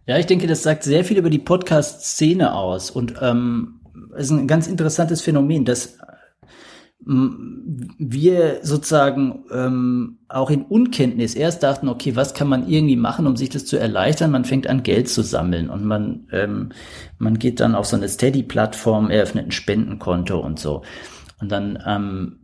[0.06, 3.82] Ja, ich denke, das sagt sehr viel über die Podcast-Szene aus und ähm,
[4.15, 5.97] ist ein ganz interessantes Phänomen, dass
[7.10, 13.38] wir sozusagen ähm, auch in Unkenntnis erst dachten, okay, was kann man irgendwie machen, um
[13.38, 14.32] sich das zu erleichtern?
[14.32, 16.74] Man fängt an, Geld zu sammeln und man, ähm,
[17.17, 20.84] man geht dann auf so eine Steady-Plattform, eröffnet ein Spendenkonto und so.
[21.39, 22.39] Und dann ähm,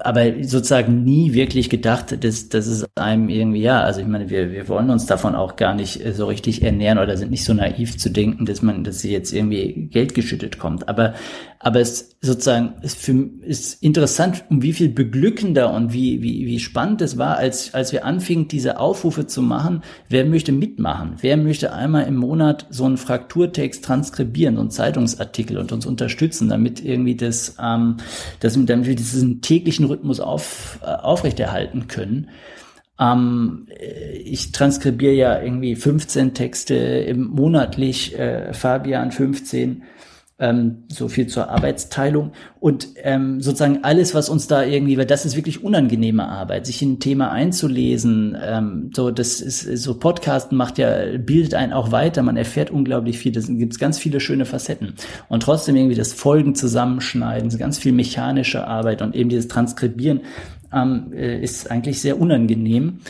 [0.00, 4.52] aber sozusagen nie wirklich gedacht, dass, dass es einem irgendwie, ja, also ich meine, wir,
[4.52, 7.54] wir wollen uns davon auch gar nicht äh, so richtig ernähren oder sind nicht so
[7.54, 10.88] naiv zu denken, dass man, dass sie jetzt irgendwie Geld geschüttet kommt.
[10.88, 11.14] Aber
[11.60, 16.60] aber es sozusagen ist, für, ist interessant, um wie viel beglückender und wie, wie, wie
[16.60, 19.82] spannend es war, als, als wir anfingen, diese Aufrufe zu machen.
[20.08, 21.14] Wer möchte mitmachen?
[21.20, 26.48] Wer möchte einmal im Monat so einen Frakturtext transkribieren, so einen Zeitungsartikel und uns unterstützen,
[26.48, 27.96] damit irgendwie das, ähm,
[28.38, 32.28] das damit wir diesen täglichen Rhythmus auf, äh, aufrechterhalten können?
[33.00, 33.66] Ähm,
[34.24, 39.82] ich transkribiere ja irgendwie 15 Texte im monatlich, äh, Fabian 15
[40.38, 45.24] ähm, so viel zur Arbeitsteilung und ähm, sozusagen alles, was uns da irgendwie, weil das
[45.24, 48.36] ist wirklich unangenehme Arbeit, sich in ein Thema einzulesen.
[48.40, 52.22] Ähm, so, das ist so Podcasten macht ja bildet einen auch weiter.
[52.22, 53.32] Man erfährt unglaublich viel.
[53.32, 54.94] Da gibt ganz viele schöne Facetten
[55.28, 60.20] und trotzdem irgendwie das Folgen zusammenschneiden, ganz viel mechanische Arbeit und eben dieses Transkribieren
[60.72, 63.00] ähm, äh, ist eigentlich sehr unangenehm.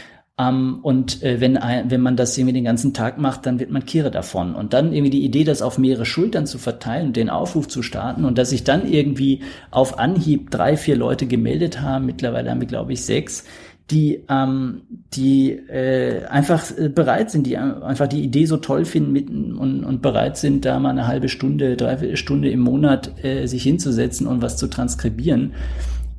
[0.40, 3.70] Um, ähm, und äh, wenn, wenn man das irgendwie den ganzen Tag macht, dann wird
[3.70, 4.55] man Kehre davon.
[4.55, 7.83] Und dann irgendwie die Idee, das auf mehrere Schultern zu verteilen und den Aufruf zu
[7.83, 9.40] starten und dass sich dann irgendwie
[9.72, 13.46] auf Anhieb drei, vier Leute gemeldet haben, mittlerweile haben wir, glaube ich, sechs,
[13.90, 14.83] die, ähm,
[15.14, 19.83] die äh, einfach äh, bereit sind, die einfach die Idee so toll finden mit, und,
[19.83, 24.27] und bereit sind, da mal eine halbe Stunde, dreiviertel Stunde im Monat äh, sich hinzusetzen
[24.27, 25.55] und was zu transkribieren.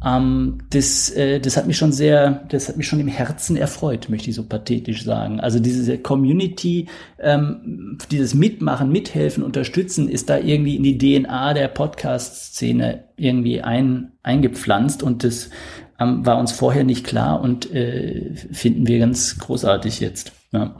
[0.05, 4.09] Ähm, das, äh, das hat mich schon sehr, das hat mich schon im Herzen erfreut,
[4.09, 5.39] möchte ich so pathetisch sagen.
[5.39, 6.87] Also diese Community,
[7.19, 14.13] ähm, dieses Mitmachen, Mithelfen, Unterstützen ist da irgendwie in die DNA der Podcast-Szene irgendwie ein,
[14.23, 15.49] eingepflanzt und das
[15.99, 20.31] ähm, war uns vorher nicht klar und äh, finden wir ganz großartig jetzt.
[20.51, 20.75] Ja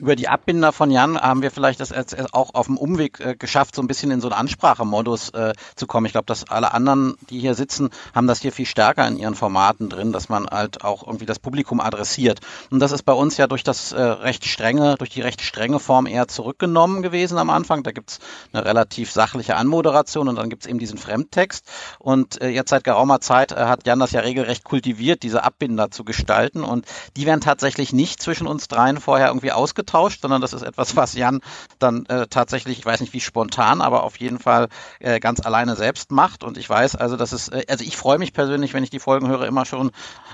[0.00, 1.92] über die Abbinder von Jan haben wir vielleicht das
[2.32, 5.86] auch auf dem Umweg äh, geschafft, so ein bisschen in so einen Ansprachemodus äh, zu
[5.86, 6.06] kommen.
[6.06, 9.34] Ich glaube, dass alle anderen, die hier sitzen, haben das hier viel stärker in ihren
[9.34, 12.40] Formaten drin, dass man halt auch irgendwie das Publikum adressiert.
[12.70, 15.78] Und das ist bei uns ja durch das äh, recht strenge, durch die recht strenge
[15.78, 17.82] Form eher zurückgenommen gewesen am Anfang.
[17.82, 18.20] Da gibt's
[18.54, 21.66] eine relativ sachliche Anmoderation und dann gibt's eben diesen Fremdtext.
[21.98, 26.64] Und jetzt seit geraumer Zeit hat Jan das ja regelrecht kultiviert, diese Abbinder zu gestalten.
[26.64, 26.86] Und
[27.16, 30.96] die werden tatsächlich nicht zwischen uns dreien vorher irgendwie ausgetauscht ausgetauscht, sondern das ist etwas,
[30.96, 31.40] was Jan
[31.78, 34.68] dann äh, tatsächlich, ich weiß nicht wie spontan, aber auf jeden Fall
[35.00, 36.44] äh, ganz alleine selbst macht.
[36.44, 38.98] Und ich weiß also, dass es, äh, also ich freue mich persönlich, wenn ich die
[38.98, 39.90] Folgen höre, immer schon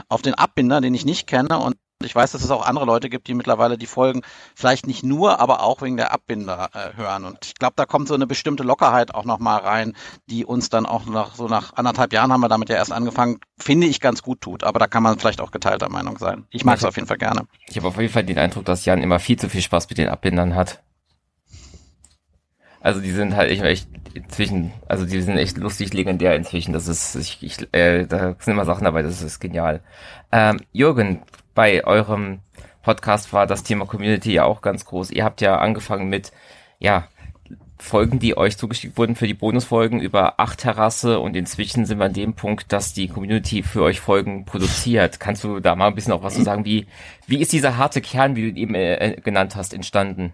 [0.09, 3.09] auf den Abbinder, den ich nicht kenne und ich weiß, dass es auch andere Leute
[3.09, 4.23] gibt, die mittlerweile die Folgen
[4.55, 7.25] vielleicht nicht nur, aber auch wegen der Abbinder äh, hören.
[7.25, 9.95] Und ich glaube, da kommt so eine bestimmte Lockerheit auch nochmal rein,
[10.29, 13.39] die uns dann auch nach so nach anderthalb Jahren haben wir damit ja erst angefangen,
[13.59, 14.63] finde ich ganz gut tut.
[14.63, 16.45] Aber da kann man vielleicht auch geteilter Meinung sein.
[16.51, 17.47] Ich mag es auf jeden Fall gerne.
[17.69, 19.99] Ich habe auf jeden Fall den Eindruck, dass Jan immer viel zu viel Spaß mit
[19.99, 20.83] den Abbindern hat.
[22.81, 26.73] Also die sind halt echt inzwischen, also die sind echt lustig legendär inzwischen.
[26.73, 29.83] Das ist, ich, ich äh, da sind immer Sachen dabei, das ist genial.
[30.31, 31.23] Ähm, Jürgen,
[31.57, 32.39] bei eurem
[32.83, 35.11] Podcast war das Thema Community ja auch ganz groß.
[35.11, 36.31] Ihr habt ja angefangen mit,
[36.79, 37.09] ja,
[37.79, 42.07] Folgen, die euch zugeschickt wurden für die Bonusfolgen über acht Terrasse und inzwischen sind wir
[42.07, 45.21] an dem Punkt, dass die Community für euch Folgen produziert.
[45.21, 46.65] Kannst du da mal ein bisschen auch was zu sagen?
[46.65, 46.87] Wie,
[47.27, 50.33] wie ist dieser harte Kern, wie du ihn eben äh, genannt hast, entstanden?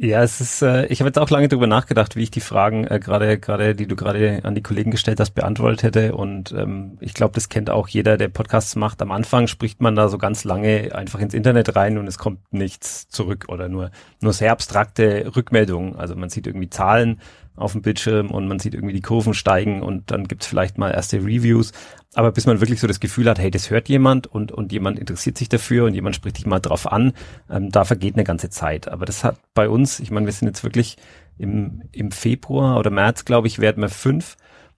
[0.00, 2.84] Ja, es ist, äh, ich habe jetzt auch lange drüber nachgedacht, wie ich die Fragen
[2.86, 6.14] äh, gerade, gerade, die du gerade an die Kollegen gestellt hast, beantwortet hätte.
[6.14, 9.02] Und ähm, ich glaube, das kennt auch jeder, der Podcasts macht.
[9.02, 12.52] Am Anfang spricht man da so ganz lange einfach ins Internet rein und es kommt
[12.52, 15.96] nichts zurück oder nur, nur sehr abstrakte Rückmeldungen.
[15.96, 17.20] Also man sieht irgendwie Zahlen
[17.56, 20.92] auf dem Bildschirm und man sieht irgendwie die Kurven steigen und dann gibt's vielleicht mal
[20.92, 21.72] erste Reviews.
[22.14, 24.98] Aber bis man wirklich so das Gefühl hat, hey, das hört jemand und, und jemand
[24.98, 27.12] interessiert sich dafür und jemand spricht dich mal drauf an,
[27.50, 28.88] ähm, da vergeht eine ganze Zeit.
[28.88, 30.96] Aber das hat bei uns, ich meine, wir sind jetzt wirklich
[31.36, 34.36] im, im Februar oder März, glaube ich, werden wir fünf.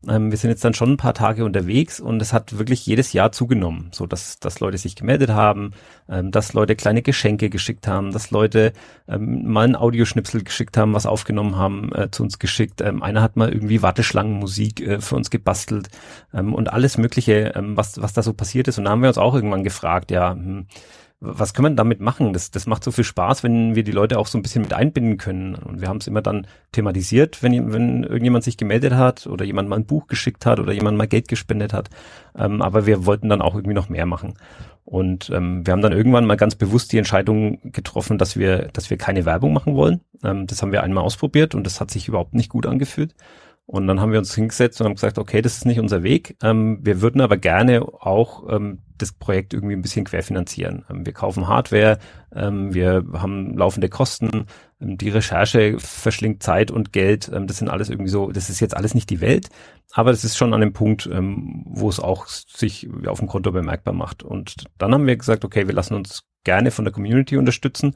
[0.08, 3.12] Ähm, wir sind jetzt dann schon ein paar Tage unterwegs und es hat wirklich jedes
[3.12, 5.72] Jahr zugenommen, so dass, dass Leute sich gemeldet haben,
[6.08, 8.72] ähm, dass Leute kleine Geschenke geschickt haben, dass Leute
[9.08, 12.80] ähm, mal ein Audioschnipsel geschickt haben, was aufgenommen haben, äh, zu uns geschickt.
[12.80, 15.90] Ähm, einer hat mal irgendwie Warteschlangenmusik äh, für uns gebastelt
[16.32, 18.78] ähm, und alles Mögliche, ähm, was, was da so passiert ist.
[18.78, 20.66] Und da haben wir uns auch irgendwann gefragt, ja, hm,
[21.20, 22.32] was kann man damit machen?
[22.32, 24.72] Das, das macht so viel Spaß, wenn wir die Leute auch so ein bisschen mit
[24.72, 25.54] einbinden können.
[25.54, 29.68] Und wir haben es immer dann thematisiert, wenn, wenn irgendjemand sich gemeldet hat oder jemand
[29.68, 31.90] mal ein Buch geschickt hat oder jemand mal Geld gespendet hat.
[32.34, 34.34] Ähm, aber wir wollten dann auch irgendwie noch mehr machen.
[34.86, 38.88] Und ähm, wir haben dann irgendwann mal ganz bewusst die Entscheidung getroffen, dass wir, dass
[38.88, 40.00] wir keine Werbung machen wollen.
[40.24, 43.14] Ähm, das haben wir einmal ausprobiert und das hat sich überhaupt nicht gut angefühlt.
[43.70, 46.36] Und dann haben wir uns hingesetzt und haben gesagt, okay, das ist nicht unser Weg.
[46.42, 50.84] Ähm, wir würden aber gerne auch ähm, das Projekt irgendwie ein bisschen querfinanzieren.
[50.90, 52.00] Ähm, wir kaufen Hardware,
[52.34, 54.46] ähm, wir haben laufende Kosten,
[54.80, 57.30] ähm, die Recherche verschlingt Zeit und Geld.
[57.32, 59.50] Ähm, das sind alles irgendwie so, das ist jetzt alles nicht die Welt,
[59.92, 63.94] aber das ist schon an dem Punkt, wo es auch sich auf dem Konto bemerkbar
[63.94, 64.24] macht.
[64.24, 67.94] Und dann haben wir gesagt, okay, wir lassen uns gerne von der Community unterstützen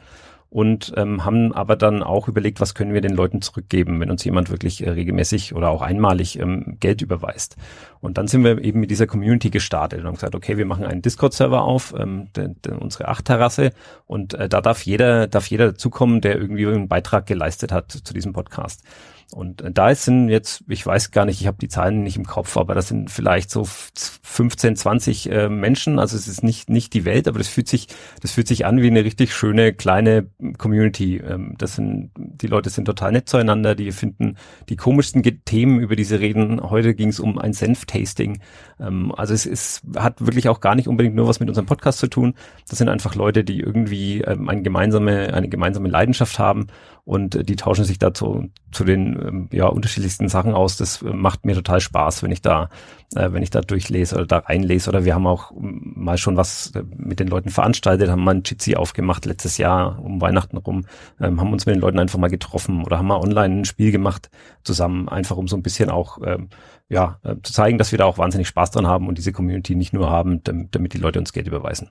[0.54, 4.22] und ähm, haben aber dann auch überlegt, was können wir den Leuten zurückgeben, wenn uns
[4.22, 7.56] jemand wirklich äh, regelmäßig oder auch einmalig ähm, Geld überweist.
[8.00, 10.84] Und dann sind wir eben mit dieser Community gestartet und haben gesagt, okay, wir machen
[10.84, 13.72] einen Discord-Server auf, ähm, de, de, unsere Acht-Terrasse
[14.06, 18.14] und äh, da darf jeder, darf jeder dazukommen, der irgendwie einen Beitrag geleistet hat zu
[18.14, 18.84] diesem Podcast.
[19.32, 22.26] Und äh, da sind jetzt, ich weiß gar nicht, ich habe die Zahlen nicht im
[22.26, 25.98] Kopf, aber das sind vielleicht so 15, 20 äh, Menschen.
[25.98, 27.88] Also es ist nicht nicht die Welt, aber das fühlt sich
[28.20, 30.26] das fühlt sich an wie eine richtig schöne kleine
[30.58, 31.16] Community.
[31.16, 33.74] Ähm, das sind die Leute sind total nett zueinander.
[33.74, 34.36] Die finden
[34.68, 36.60] die komischsten Themen über diese reden.
[36.62, 38.40] Heute ging es um ein Senf-Tasting.
[38.80, 41.98] Ähm, also es ist hat wirklich auch gar nicht unbedingt nur was mit unserem Podcast
[41.98, 42.34] zu tun.
[42.68, 46.68] Das sind einfach Leute, die irgendwie ähm, eine gemeinsame eine gemeinsame Leidenschaft haben
[47.04, 50.76] und äh, die tauschen sich dazu zu den ähm, ja, unterschiedlichsten Sachen aus.
[50.76, 52.68] Das äh, macht mir total Spaß, wenn ich da,
[53.14, 54.90] äh, wenn ich da durchlese oder da reinlese.
[54.90, 58.34] Oder wir haben auch ähm, mal schon was äh, mit den Leuten veranstaltet, haben mal
[58.34, 60.86] ein Jitsi aufgemacht letztes Jahr um Weihnachten rum,
[61.20, 63.92] ähm, haben uns mit den Leuten einfach mal getroffen oder haben mal online ein Spiel
[63.92, 64.30] gemacht
[64.62, 66.48] zusammen, einfach um so ein bisschen auch ähm,
[66.88, 69.74] ja, äh, zu zeigen, dass wir da auch wahnsinnig Spaß dran haben und diese Community
[69.74, 71.90] nicht nur haben, damit, die Leute uns Geld überweisen.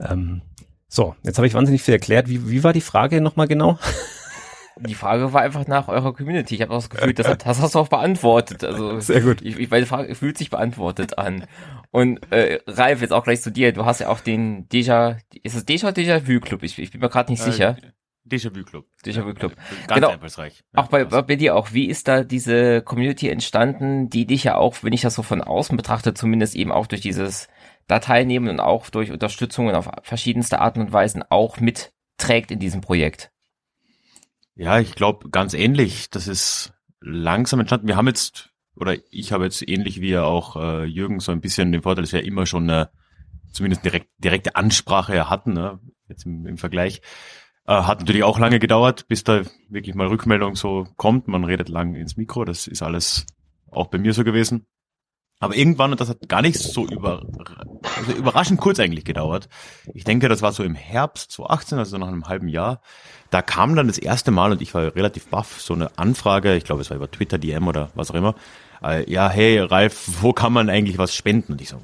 [0.00, 0.42] Ähm,
[0.88, 2.28] so, jetzt habe ich wahnsinnig viel erklärt.
[2.28, 3.78] Wie, wie war die Frage nochmal genau?
[4.80, 6.54] die Frage war einfach nach eurer Community.
[6.54, 8.64] Ich habe auch das Gefühl, das, hat, das hast du auch beantwortet.
[8.64, 9.42] Also sehr gut.
[9.42, 11.44] Ich, ich, meine Frage fühlt sich beantwortet an.
[11.90, 13.72] Und äh, Ralf, jetzt auch gleich zu dir.
[13.72, 16.62] Du hast ja auch den Deja, ist es Deja Deja Vu Club?
[16.62, 17.76] Ich, ich bin mir gerade nicht äh, sicher.
[18.24, 18.86] Deja Vu Club.
[19.04, 19.56] Deja Vu Club.
[19.86, 20.10] Ganz genau.
[20.10, 20.62] einfallsreich.
[20.74, 21.72] Ja, auch bei, bei dir auch.
[21.72, 25.40] Wie ist da diese Community entstanden, die dich ja auch, wenn ich das so von
[25.40, 27.48] außen betrachte, zumindest eben auch durch dieses
[27.86, 33.30] Dateinehmen und auch durch Unterstützungen auf verschiedenste Arten und Weisen auch mitträgt in diesem Projekt?
[34.58, 36.10] Ja, ich glaube ganz ähnlich.
[36.10, 37.86] Das ist langsam entstanden.
[37.86, 41.40] Wir haben jetzt, oder ich habe jetzt ähnlich wie ja auch äh, Jürgen so ein
[41.40, 42.90] bisschen den Vorteil, dass wir immer schon eine,
[43.52, 45.78] zumindest direkt, direkte Ansprache hatten, ne?
[46.08, 47.02] jetzt im, im Vergleich.
[47.68, 51.28] Äh, hat natürlich auch lange gedauert, bis da wirklich mal Rückmeldung so kommt.
[51.28, 53.26] Man redet lang ins Mikro, das ist alles
[53.70, 54.66] auch bei mir so gewesen.
[55.40, 57.24] Aber irgendwann, und das hat gar nicht so über,
[57.96, 59.48] also überraschend kurz eigentlich gedauert.
[59.94, 62.80] Ich denke, das war so im Herbst 2018, also nach einem halben Jahr.
[63.30, 66.64] Da kam dann das erste Mal, und ich war relativ baff, so eine Anfrage, ich
[66.64, 68.34] glaube, es war über Twitter, DM oder was auch immer.
[68.82, 71.52] Äh, ja, hey, Ralf, wo kann man eigentlich was spenden?
[71.52, 71.80] Und ich so,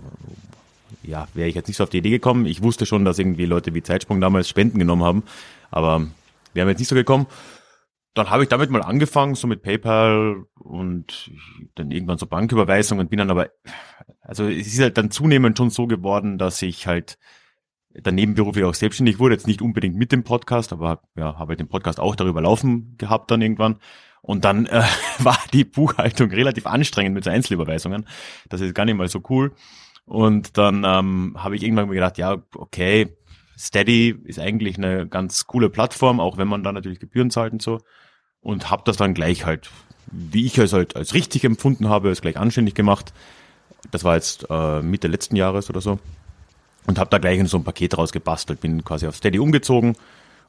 [1.03, 2.47] ja, wäre ich jetzt nicht so auf die Idee gekommen.
[2.47, 5.23] Ich wusste schon, dass irgendwie Leute wie Zeitsprung damals Spenden genommen haben,
[5.71, 6.07] aber
[6.53, 7.27] wir haben jetzt nicht so gekommen
[8.15, 11.33] dann habe ich damit mal angefangen, so mit PayPal und
[11.75, 13.51] dann irgendwann so Banküberweisungen, bin dann aber,
[14.21, 17.19] also es ist halt dann zunehmend schon so geworden, dass ich halt
[18.03, 21.69] daneben beruflich auch selbstständig wurde, jetzt nicht unbedingt mit dem Podcast, aber ja, habe den
[21.69, 23.79] Podcast auch darüber laufen gehabt dann irgendwann.
[24.23, 24.83] Und dann äh,
[25.19, 28.07] war die Buchhaltung relativ anstrengend mit so Einzelüberweisungen.
[28.49, 29.53] Das ist gar nicht mal so cool.
[30.07, 33.17] Und dann ähm, habe ich irgendwann gedacht, ja, okay,
[33.57, 37.63] Steady ist eigentlich eine ganz coole Plattform, auch wenn man da natürlich Gebühren zahlt und
[37.63, 37.81] so
[38.45, 39.71] und habe das dann gleich halt,
[40.13, 43.13] wie ich es halt als richtig empfunden habe, es gleich anständig gemacht.
[43.91, 45.99] Das war jetzt äh, Mitte letzten Jahres oder so
[46.87, 49.97] und habe da gleich in so ein Paket rausgebastelt, bin quasi auf Steady umgezogen,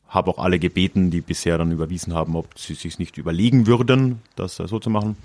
[0.09, 4.21] habe auch alle gebeten, die bisher dann überwiesen haben, ob sie sich nicht überlegen würden,
[4.35, 5.17] das äh, so zu machen.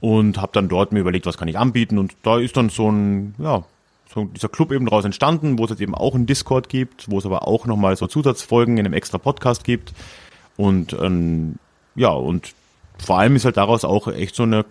[0.00, 1.98] Und habe dann dort mir überlegt, was kann ich anbieten?
[1.98, 3.64] Und da ist dann so ein ja
[4.14, 7.18] so dieser Club eben daraus entstanden, wo es jetzt eben auch einen Discord gibt, wo
[7.18, 9.92] es aber auch nochmal so Zusatzfolgen in einem extra Podcast gibt.
[10.56, 11.56] Und ähm,
[11.96, 12.54] ja, und
[12.98, 14.64] vor allem ist halt daraus auch echt so eine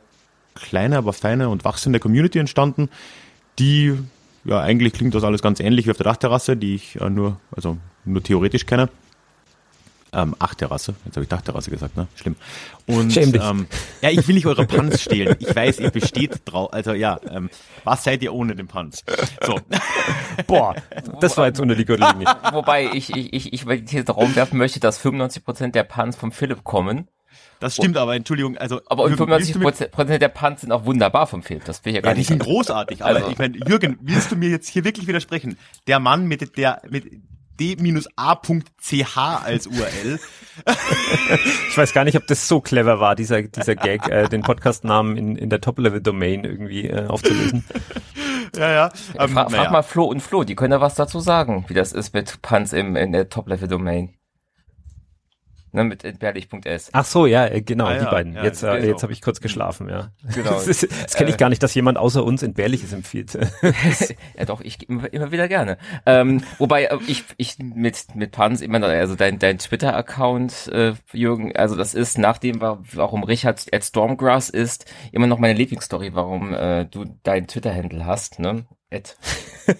[0.55, 2.89] kleine, aber feine und wachsende Community entstanden,
[3.59, 3.97] die,
[4.45, 7.39] ja, eigentlich klingt das alles ganz ähnlich wie auf der Dachterrasse, die ich äh, nur,
[7.55, 8.89] also nur theoretisch kenne.
[10.15, 10.93] Ähm, Achterrasse.
[11.05, 12.07] Jetzt habe ich Dachterrasse gesagt, ne?
[12.15, 12.35] Schlimm.
[12.85, 13.41] Und Schäm dich.
[13.41, 13.65] ähm,
[14.01, 15.35] ja, ich will nicht eure Punts stehlen.
[15.39, 16.71] Ich weiß, ihr besteht drauf.
[16.71, 17.49] Also ja, ähm,
[17.83, 19.03] was seid ihr ohne den Punts?
[19.43, 19.59] So.
[20.47, 20.75] Boah,
[21.19, 22.27] das war jetzt unter die Gürtellinie.
[22.51, 26.63] Wobei ich, ich, ich, ich hier Raum werfen möchte, dass 95% der Puns vom Philipp
[26.63, 27.07] kommen.
[27.63, 30.71] Das stimmt aber, Entschuldigung, also Aber und Jürgen, willst du mir- 95% der Puns sind
[30.71, 31.65] auch wunderbar vom Philipp.
[31.65, 32.51] Das will ich ja gar Ja, die nicht sind sagen.
[32.51, 35.57] großartig, aber Also- ich meine, Jürgen, willst du mir jetzt hier wirklich widersprechen?
[35.87, 37.05] Der Mann mit der mit
[37.59, 40.19] d-a.ch als URL.
[41.69, 45.17] Ich weiß gar nicht, ob das so clever war, dieser, dieser Gag, äh, den Podcastnamen
[45.17, 47.63] in, in der Top-Level-Domain irgendwie äh, aufzulösen.
[48.55, 48.89] Ja, ja.
[49.15, 49.71] Fra Ähm, frag naja.
[49.71, 52.71] mal Flo und Flo, die können da was dazu sagen, wie das ist mit Puns
[52.73, 54.13] im, in der Top-Level-Domain.
[55.75, 56.89] Ne, mit entbehrlich.s.
[56.93, 58.33] Ach so, ja, äh, genau, Ah, die ja, beiden.
[58.35, 58.85] ja, jetzt äh, genau.
[58.91, 60.11] jetzt habe ich kurz geschlafen, ja.
[60.35, 60.51] Genau.
[60.53, 63.33] Das, ist- das kenne ich gar nicht, dass jemand außer uns Entbehrliches empfiehlt.
[64.37, 65.79] ja doch, ich immer, immer wieder gerne.
[66.05, 70.93] Ähm, wobei äh, ich, ich mit, mit Puns immer noch, also dein, dein Twitter-Account, äh,
[71.11, 76.13] Jürgen, also das ist, nachdem wa- warum Richard at Stormgrass ist, immer noch meine Lieblingsstory,
[76.13, 78.65] warum äh, du dein Twitter-Handle hast, ne?
[78.91, 79.17] At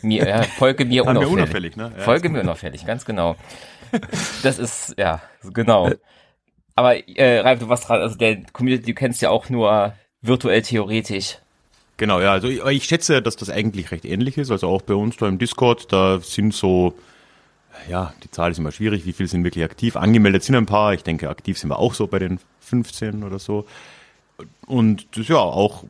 [0.02, 1.76] mir, ja, folge mir Waren wir unauffällig.
[1.76, 1.91] unauffällig, ne?
[1.96, 3.36] Ja, Folge mir unauffällig, ganz genau.
[4.44, 5.22] Das ist, ja,
[5.54, 5.91] genau.
[6.76, 10.62] Aber äh, Ralf, du warst dran, also der Community, du kennst ja auch nur virtuell
[10.62, 11.38] theoretisch.
[11.98, 14.50] Genau, ja, also ich, ich schätze, dass das eigentlich recht ähnlich ist.
[14.52, 16.96] Also auch bei uns da im Discord, da sind so,
[17.88, 19.96] ja, die Zahl ist immer schwierig, wie viele sind wirklich aktiv.
[19.96, 23.38] Angemeldet sind ein paar, ich denke, aktiv sind wir auch so bei den 15 oder
[23.38, 23.66] so.
[24.66, 25.84] Und das ist ja auch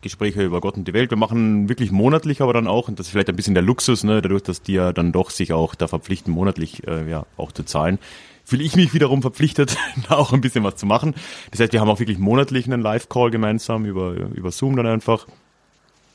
[0.00, 1.10] Gespräche über Gott und die Welt.
[1.10, 4.04] Wir machen wirklich monatlich, aber dann auch, und das ist vielleicht ein bisschen der Luxus,
[4.04, 7.52] ne, dadurch, dass die ja dann doch sich auch da verpflichten, monatlich äh, ja auch
[7.52, 7.98] zu zahlen,
[8.44, 9.76] fühle ich mich wiederum verpflichtet,
[10.08, 11.14] da auch ein bisschen was zu machen.
[11.50, 15.26] Das heißt, wir haben auch wirklich monatlich einen Live-Call gemeinsam über, über Zoom dann einfach,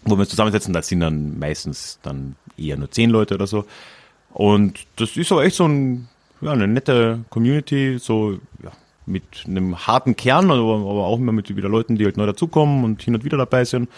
[0.03, 0.73] wo wir uns zusammensetzen.
[0.73, 3.65] Das sind dann meistens dann eher nur zehn Leute oder so.
[4.31, 6.09] Und das ist aber echt so ein,
[6.41, 8.71] ja, eine nette Community, so ja,
[9.05, 12.83] mit einem harten Kern, aber, aber auch immer mit wieder Leuten, die halt neu dazukommen
[12.83, 13.89] und hin und wieder dabei sind.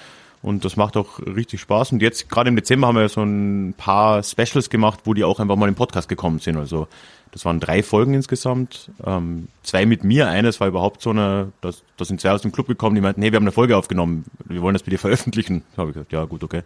[0.41, 1.91] Und das macht auch richtig Spaß.
[1.91, 5.39] Und jetzt, gerade im Dezember, haben wir so ein paar Specials gemacht, wo die auch
[5.39, 6.57] einfach mal im Podcast gekommen sind.
[6.57, 6.87] Also
[7.31, 8.91] das waren drei Folgen insgesamt.
[9.03, 12.51] Ähm, zwei mit mir, eines war überhaupt so eine, das, da sind zwei aus dem
[12.51, 15.63] Club gekommen, die meinten, hey, wir haben eine Folge aufgenommen, wir wollen das bitte veröffentlichen.
[15.75, 16.61] Da habe ich gesagt, ja gut, okay.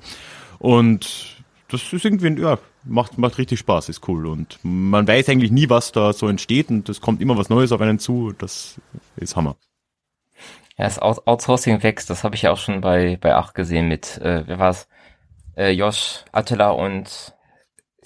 [0.59, 1.37] Und
[1.69, 4.25] das ist irgendwie, ja, macht, macht richtig Spaß, ist cool.
[4.25, 7.71] Und man weiß eigentlich nie, was da so entsteht und es kommt immer was Neues
[7.71, 8.33] auf einen zu.
[8.37, 8.79] Das
[9.15, 9.55] ist Hammer.
[10.77, 13.87] Ja, das Out Outsourcing wächst, das habe ich ja auch schon bei, bei Ach gesehen
[13.87, 14.87] mit, äh, wer war's?
[15.57, 17.33] Äh, Josh, Attila und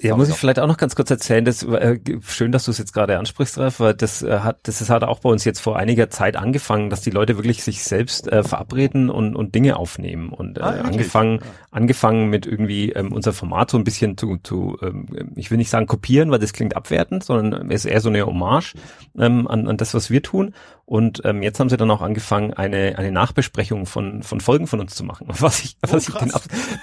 [0.04, 2.78] Ja, muss ich vielleicht auch noch ganz kurz erzählen, das äh, schön, dass du es
[2.78, 5.60] jetzt gerade ansprichst, Ralf, weil das äh, hat das ist hat auch bei uns jetzt
[5.60, 9.78] vor einiger Zeit angefangen, dass die Leute wirklich sich selbst äh, verabreden und und Dinge
[9.78, 11.40] aufnehmen und äh, Ah, angefangen
[11.72, 15.70] angefangen mit irgendwie ähm, unser Format so ein bisschen zu zu ähm, ich will nicht
[15.70, 18.74] sagen kopieren, weil das klingt abwertend, sondern es ist eher so eine Hommage
[19.18, 20.54] ähm, an an das, was wir tun
[20.86, 24.82] und ähm, jetzt haben sie dann auch angefangen eine eine Nachbesprechung von von Folgen von
[24.82, 26.32] uns zu machen, was ich was ich den,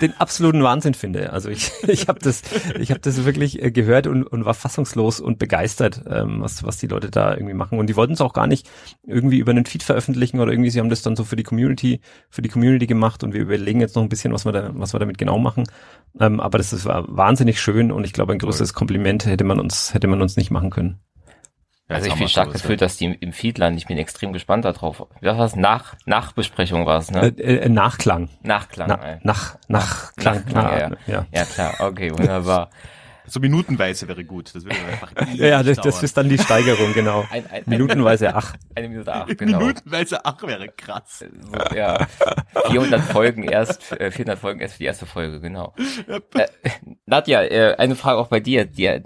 [0.00, 1.32] den absoluten Wahnsinn finde.
[1.32, 2.42] Also ich ich habe das
[2.78, 6.78] ich habe das wirklich äh, gehört und, und war fassungslos und begeistert, ähm, was, was
[6.78, 7.78] die Leute da irgendwie machen.
[7.78, 8.70] Und die wollten es auch gar nicht
[9.06, 12.00] irgendwie über einen Feed veröffentlichen oder irgendwie, sie haben das dann so für die Community,
[12.30, 14.94] für die Community gemacht und wir überlegen jetzt noch ein bisschen, was wir da, was
[14.94, 15.64] wir damit genau machen.
[16.18, 19.60] Ähm, aber das ist, war wahnsinnig schön und ich glaube, ein größeres Kompliment hätte man
[19.60, 21.00] uns, hätte man uns nicht machen können.
[21.90, 23.76] Ja, also ich bin stark gefühlt, dass die im, im Feed landen.
[23.76, 25.06] Ich bin extrem gespannt darauf.
[25.20, 25.56] Was war's?
[25.56, 27.34] Nach, Nachbesprechung war es, ne?
[27.36, 28.28] Äh, äh, Nachklang.
[28.42, 28.88] Nachklang.
[28.88, 29.18] Na, ey.
[29.24, 30.96] nach, nach, Klang, Nachklang, ja, ja.
[31.06, 31.26] ja.
[31.32, 32.70] Ja, klar, okay, wunderbar.
[33.26, 34.54] So minutenweise wäre gut.
[34.54, 37.24] Das würde einfach Ja, ja, das, das ist dann die Steigerung, genau.
[37.30, 38.54] Ein, ein, Minutenweise, ach.
[38.74, 39.58] Eine Minute acht, genau.
[39.58, 41.24] Minutenweise, ach, wäre krass.
[41.40, 42.06] So, ja.
[42.70, 45.74] 400 Folgen erst, äh, 400 Folgen erst für die erste Folge, genau.
[46.34, 46.46] Äh,
[47.06, 48.64] Nadja, äh, eine Frage auch bei dir.
[48.64, 49.00] Die,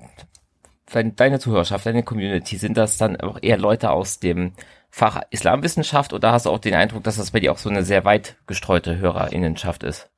[0.93, 4.53] dein- deine Zuhörerschaft, deine Community, sind das dann auch eher Leute aus dem
[4.91, 7.85] Fach Islamwissenschaft oder hast du auch den Eindruck, dass das bei dir auch so eine
[7.85, 10.09] sehr weit gestreute Hörerinnenschaft ist?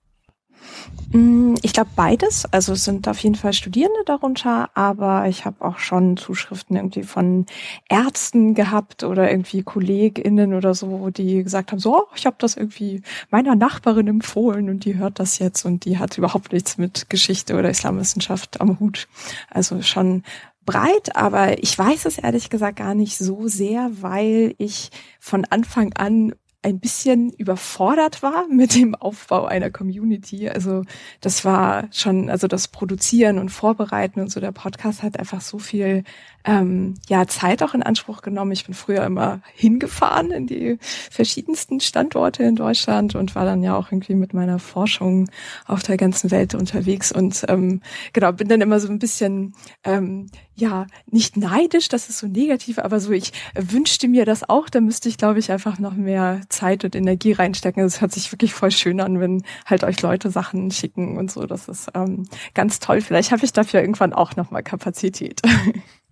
[1.12, 2.45] Mm, Ich glaube beides.
[2.53, 7.05] Also es sind auf jeden Fall Studierende darunter, aber ich habe auch schon Zuschriften irgendwie
[7.05, 7.47] von
[7.89, 12.57] Ärzten gehabt oder irgendwie KollegInnen oder so, die gesagt haben, so, oh, ich habe das
[12.57, 17.09] irgendwie meiner Nachbarin empfohlen und die hört das jetzt und die hat überhaupt nichts mit
[17.09, 19.09] Geschichte oder Islamwissenschaft am Hut.
[19.51, 20.23] Also schon
[20.67, 24.91] breit, aber ich weiß es ehrlich gesagt gar nicht so sehr, weil ich
[25.21, 26.35] von Anfang an
[26.67, 30.49] ein bisschen überfordert war mit dem Aufbau einer Community.
[30.49, 30.83] Also
[31.21, 34.41] das war schon, also das Produzieren und Vorbereiten und so.
[34.41, 36.03] Der Podcast hat einfach so viel
[36.47, 38.53] ähm, ja Zeit auch in Anspruch genommen.
[38.53, 40.78] Ich bin früher immer hingefahren in die
[41.11, 45.28] verschiedensten Standorte in Deutschland und war dann ja auch irgendwie mit meiner Forschung
[45.66, 47.82] auf der ganzen Welt unterwegs und ähm,
[48.12, 52.78] genau bin dann immer so ein bisschen ähm, ja, nicht neidisch, das ist so negativ,
[52.78, 56.40] aber so, ich wünschte mir das auch, da müsste ich, glaube ich, einfach noch mehr
[56.49, 57.84] Zeit und Energie reinstecken.
[57.84, 61.44] Es hört sich wirklich voll schön an, wenn halt euch Leute Sachen schicken und so.
[61.44, 63.03] Das ist ähm, ganz toll.
[63.03, 65.42] Vielleicht habe ich dafür irgendwann auch nochmal Kapazität.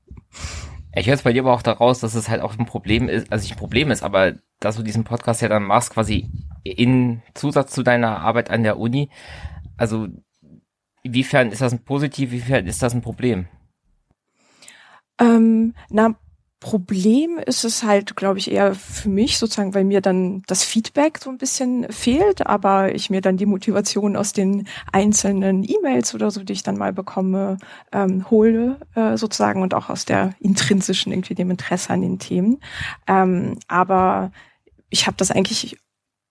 [0.96, 3.32] Ich höre es bei dir aber auch daraus, dass es halt auch ein Problem ist,
[3.32, 6.30] also nicht ein Problem ist, aber dass du diesen Podcast ja dann machst, quasi
[6.62, 9.10] in Zusatz zu deiner Arbeit an der Uni.
[9.76, 10.08] Also,
[11.02, 13.48] inwiefern ist das ein Positiv, inwiefern ist das ein Problem?
[15.18, 16.14] Ähm, na,
[16.60, 21.18] Problem ist es halt, glaube ich, eher für mich sozusagen, weil mir dann das Feedback
[21.18, 26.30] so ein bisschen fehlt, aber ich mir dann die Motivation aus den einzelnen E-Mails oder
[26.30, 27.58] so, die ich dann mal bekomme,
[27.92, 32.58] ähm, hole äh, sozusagen und auch aus der intrinsischen irgendwie dem Interesse an den Themen.
[33.06, 34.32] Ähm, aber
[34.88, 35.76] ich habe das eigentlich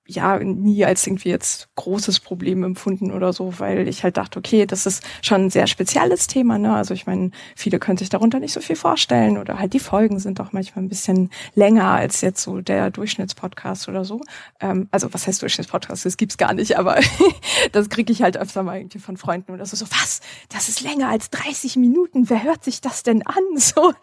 [0.06, 4.66] ja nie als irgendwie jetzt großes Problem empfunden oder so, weil ich halt dachte, okay,
[4.66, 6.76] das ist schon ein sehr spezielles Thema, ne?
[6.76, 10.20] Also ich meine, viele können sich darunter nicht so viel vorstellen oder halt die Folgen
[10.20, 14.20] sind doch manchmal ein bisschen länger als jetzt so der Durchschnittspodcast oder so.
[14.60, 16.06] Ähm, also was heißt Durchschnittspodcast?
[16.06, 17.00] Das gibt's gar nicht, aber
[17.72, 20.20] das kriege ich halt öfter mal irgendwie von Freunden oder so, so, was?
[20.50, 23.36] Das ist länger als 30 Minuten, wer hört sich das denn an?
[23.64, 23.94] So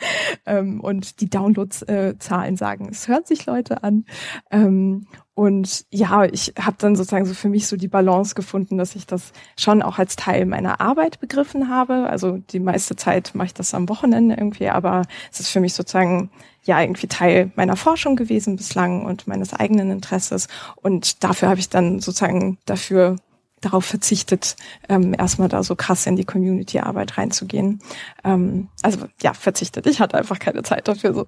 [0.47, 4.07] ähm, und die Downloadzahlen äh, sagen, es hören sich Leute an.
[4.51, 5.07] Ähm,
[5.41, 9.07] und ja, ich habe dann sozusagen so für mich so die Balance gefunden, dass ich
[9.07, 12.11] das schon auch als Teil meiner Arbeit begriffen habe.
[12.11, 15.73] Also die meiste Zeit mache ich das am Wochenende irgendwie, aber es ist für mich
[15.73, 16.29] sozusagen
[16.65, 20.47] ja irgendwie Teil meiner Forschung gewesen bislang und meines eigenen Interesses.
[20.77, 23.17] Und dafür habe ich dann sozusagen dafür
[23.61, 24.57] darauf verzichtet,
[24.89, 27.81] ähm, erstmal da so krass in die Community-Arbeit reinzugehen.
[28.25, 29.87] Ähm, also ja, verzichtet.
[29.87, 31.27] Ich hatte einfach keine Zeit dafür so.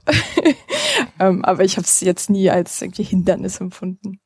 [1.21, 4.21] ähm, aber ich habe es jetzt nie als irgendwie Hindernis empfunden.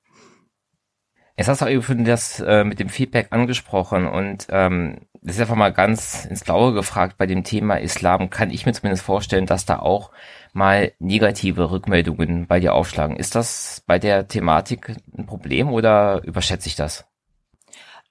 [1.36, 5.42] Jetzt hast du auch eben das äh, mit dem Feedback angesprochen und ähm, das ist
[5.42, 8.30] einfach mal ganz ins Blaue gefragt bei dem Thema Islam.
[8.30, 10.12] Kann ich mir zumindest vorstellen, dass da auch
[10.54, 13.16] mal negative Rückmeldungen bei dir aufschlagen.
[13.16, 17.07] Ist das bei der Thematik ein Problem oder überschätze ich das?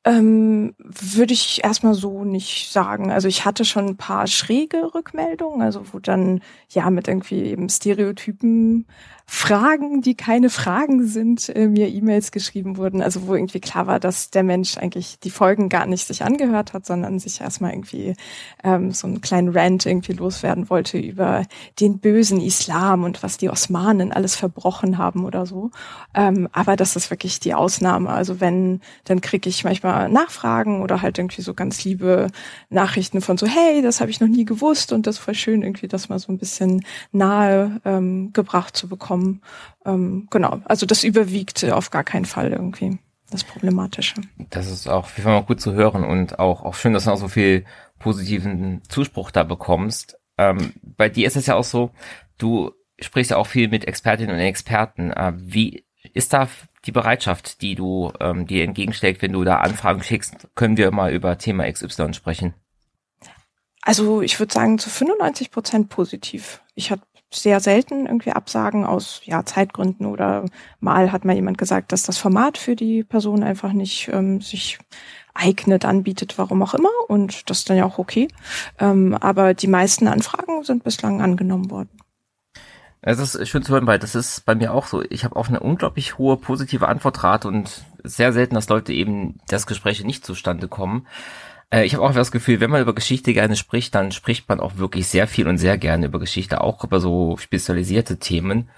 [0.08, 3.12] Ähm, würde ich erstmal so nicht sagen.
[3.12, 7.70] Also ich hatte schon ein paar schräge Rückmeldungen, also wo dann ja mit irgendwie eben
[7.70, 8.86] Stereotypen
[9.28, 13.02] Fragen, die keine Fragen sind, äh, mir E-Mails geschrieben wurden.
[13.02, 16.74] Also wo irgendwie klar war, dass der Mensch eigentlich die Folgen gar nicht sich angehört
[16.74, 18.14] hat, sondern sich erstmal irgendwie
[18.64, 21.44] ähm, so einen kleinen Rant irgendwie loswerden wollte über
[21.80, 25.72] den bösen Islam und was die Osmanen alles verbrochen haben oder so.
[26.14, 28.10] Ähm, aber das ist wirklich die Ausnahme.
[28.10, 32.28] Also wenn, dann kriege ich manchmal Nachfragen oder halt irgendwie so ganz liebe
[32.70, 35.88] Nachrichten von so, hey, das habe ich noch nie gewusst und das voll schön, irgendwie
[35.88, 39.42] das mal so ein bisschen nahe ähm, gebracht zu bekommen kommen.
[39.86, 42.98] Ähm, genau, also das überwiegt auf gar keinen Fall irgendwie
[43.32, 44.16] das Problematische.
[44.50, 47.18] Das ist auch wie mal gut zu hören und auch, auch schön, dass du auch
[47.18, 47.66] so viel
[48.00, 50.18] positiven Zuspruch da bekommst.
[50.38, 51.92] Ähm, bei dir ist es ja auch so,
[52.38, 55.12] du sprichst ja auch viel mit Expertinnen und Experten.
[55.12, 55.85] Äh, wie
[56.16, 56.48] ist da
[56.86, 60.48] die Bereitschaft, die du ähm, dir entgegenschlägt, wenn du da Anfragen schickst?
[60.56, 62.54] Können wir mal über Thema XY sprechen?
[63.82, 66.62] Also ich würde sagen zu 95 Prozent positiv.
[66.74, 67.02] Ich habe
[67.32, 70.46] sehr selten irgendwie Absagen aus ja, Zeitgründen oder
[70.80, 74.80] mal hat mal jemand gesagt, dass das Format für die Person einfach nicht ähm, sich
[75.34, 76.90] eignet, anbietet, warum auch immer.
[77.10, 78.30] Und das ist dann ja auch okay.
[78.80, 81.90] Ähm, aber die meisten Anfragen sind bislang angenommen worden.
[83.08, 85.04] Es ist schön zu hören, weil das ist bei mir auch so.
[85.10, 89.68] Ich habe auch eine unglaublich hohe positive Antwortrate und sehr selten, dass Leute eben das
[89.68, 91.06] Gespräch nicht zustande kommen.
[91.70, 94.60] Äh, ich habe auch das Gefühl, wenn man über Geschichte gerne spricht, dann spricht man
[94.60, 98.70] auch wirklich sehr viel und sehr gerne über Geschichte, auch über so spezialisierte Themen.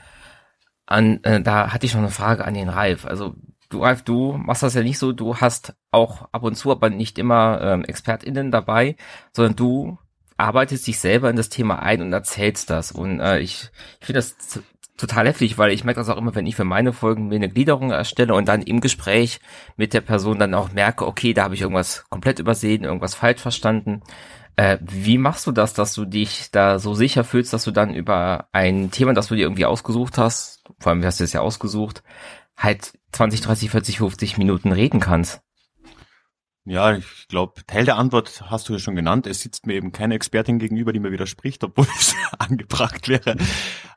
[0.86, 3.06] An, äh, da hatte ich noch eine Frage an den Ralf.
[3.06, 3.34] Also
[3.70, 6.90] du, Ralf, du machst das ja nicht so, du hast auch ab und zu, aber
[6.90, 8.98] nicht immer ähm, ExpertInnen dabei,
[9.32, 9.98] sondern du
[10.38, 12.92] arbeitest dich selber in das Thema ein und erzählst das.
[12.92, 13.70] Und äh, ich,
[14.00, 14.36] ich finde das
[14.98, 17.50] total heftig, weil ich merke das auch immer, wenn ich für meine Folgen mir eine
[17.50, 19.40] Gliederung erstelle und dann im Gespräch
[19.78, 23.42] mit der Person dann auch merke, okay, da habe ich irgendwas komplett übersehen, irgendwas falsch
[23.42, 24.02] verstanden.
[24.56, 27.94] Äh, wie machst du das, dass du dich da so sicher fühlst, dass du dann
[27.94, 31.42] über ein Thema, das du dir irgendwie ausgesucht hast, vor allem hast du es ja
[31.42, 32.04] ausgesucht,
[32.58, 35.42] halt 20, 30, 40, 50 Minuten reden kannst?
[36.68, 39.26] Ja, ich glaube, Teil der Antwort hast du ja schon genannt.
[39.26, 43.38] Es sitzt mir eben keine Expertin gegenüber, die mir widerspricht, obwohl es angebracht wäre.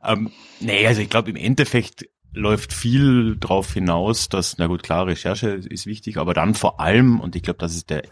[0.04, 5.08] Ähm, nee, also ich glaube, im Endeffekt läuft viel drauf hinaus, dass, na gut, klar,
[5.08, 8.04] Recherche ist wichtig, aber dann vor allem, und ich glaube, das ist der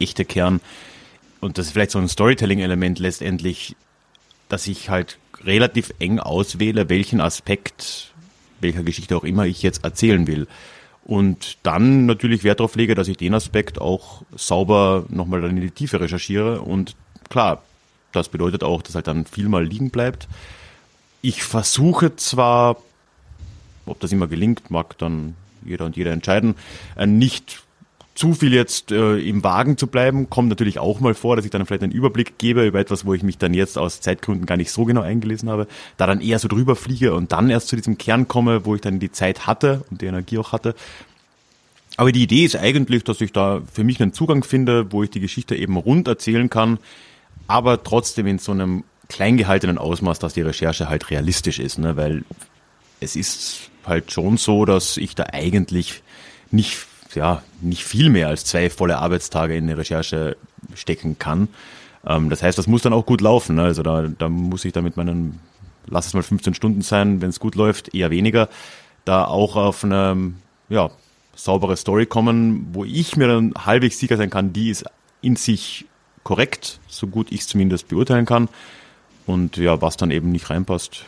[0.00, 0.60] echte Kern,
[1.40, 3.76] und das ist vielleicht so ein Storytelling-Element letztendlich,
[4.48, 8.14] dass ich halt relativ eng auswähle, welchen Aspekt
[8.60, 10.48] welcher Geschichte auch immer ich jetzt erzählen will.
[11.08, 15.70] Und dann natürlich Wert darauf lege, dass ich den Aspekt auch sauber nochmal in die
[15.70, 16.60] Tiefe recherchiere.
[16.60, 16.96] Und
[17.30, 17.62] klar,
[18.12, 20.28] das bedeutet auch, dass halt dann viel mal liegen bleibt.
[21.22, 22.76] Ich versuche zwar,
[23.86, 25.34] ob das immer gelingt, mag dann
[25.64, 26.56] jeder und jeder entscheiden,
[26.94, 27.62] äh, nicht
[28.18, 30.28] zu viel jetzt äh, im Wagen zu bleiben.
[30.28, 33.14] Kommt natürlich auch mal vor, dass ich dann vielleicht einen Überblick gebe über etwas, wo
[33.14, 35.68] ich mich dann jetzt aus Zeitgründen gar nicht so genau eingelesen habe.
[35.98, 38.80] Da dann eher so drüber fliege und dann erst zu diesem Kern komme, wo ich
[38.80, 40.74] dann die Zeit hatte und die Energie auch hatte.
[41.96, 45.10] Aber die Idee ist eigentlich, dass ich da für mich einen Zugang finde, wo ich
[45.10, 46.78] die Geschichte eben rund erzählen kann,
[47.46, 51.96] aber trotzdem in so einem klein gehaltenen Ausmaß, dass die Recherche halt realistisch ist, ne?
[51.96, 52.24] weil
[52.98, 56.02] es ist halt schon so, dass ich da eigentlich
[56.50, 60.36] nicht ja, nicht viel mehr als zwei volle Arbeitstage in eine Recherche
[60.74, 61.48] stecken kann.
[62.06, 63.56] Ähm, das heißt, das muss dann auch gut laufen.
[63.56, 63.62] Ne?
[63.62, 65.40] Also da, da muss ich da mit meinen,
[65.86, 68.48] lass es mal 15 Stunden sein, wenn es gut läuft, eher weniger,
[69.04, 70.32] da auch auf eine
[70.68, 70.90] ja,
[71.34, 74.84] saubere Story kommen, wo ich mir dann halbwegs sicher sein kann, die ist
[75.20, 75.86] in sich
[76.24, 78.48] korrekt, so gut ich es zumindest beurteilen kann.
[79.26, 81.04] Und ja, was dann eben nicht reinpasst,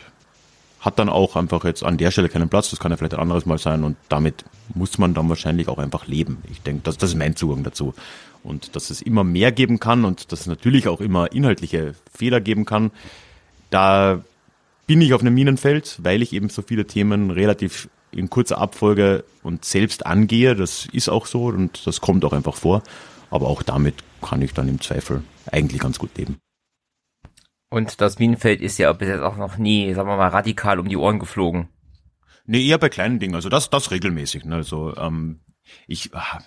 [0.81, 3.19] hat dann auch einfach jetzt an der Stelle keinen Platz, das kann ja vielleicht ein
[3.19, 6.39] anderes Mal sein und damit muss man dann wahrscheinlich auch einfach leben.
[6.49, 7.93] Ich denke, das, das ist mein Zugang dazu.
[8.43, 12.41] Und dass es immer mehr geben kann und dass es natürlich auch immer inhaltliche Fehler
[12.41, 12.89] geben kann,
[13.69, 14.23] da
[14.87, 19.23] bin ich auf einem Minenfeld, weil ich eben so viele Themen relativ in kurzer Abfolge
[19.43, 20.55] und selbst angehe.
[20.55, 22.81] Das ist auch so und das kommt auch einfach vor.
[23.29, 26.37] Aber auch damit kann ich dann im Zweifel eigentlich ganz gut leben.
[27.71, 30.89] Und das Minenfeld ist ja bis jetzt auch noch nie, sagen wir mal, radikal um
[30.89, 31.69] die Ohren geflogen.
[32.45, 33.33] Nee, eher bei kleinen Dingen.
[33.33, 34.43] Also das, das regelmäßig.
[34.43, 34.55] Ne?
[34.55, 35.39] Also ähm,
[35.87, 36.39] ich ah,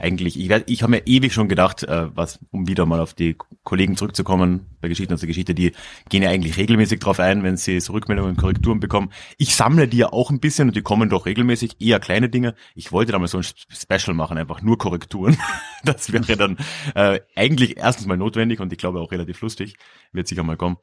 [0.00, 3.36] eigentlich, ich, ich habe mir ewig schon gedacht, äh, was, um wieder mal auf die
[3.62, 5.72] Kollegen zurückzukommen, bei Geschichten aus der Geschichte, die
[6.08, 9.12] gehen ja eigentlich regelmäßig drauf ein, wenn sie so Rückmeldungen und Korrekturen bekommen.
[9.36, 12.54] Ich sammle die ja auch ein bisschen und die kommen doch regelmäßig, eher kleine Dinge.
[12.74, 15.36] Ich wollte da mal so ein Special machen, einfach nur Korrekturen.
[15.82, 16.58] Das wäre dann
[16.94, 19.76] äh, eigentlich erstens mal notwendig und ich glaube auch relativ lustig,
[20.12, 20.76] wird sicher mal kommen.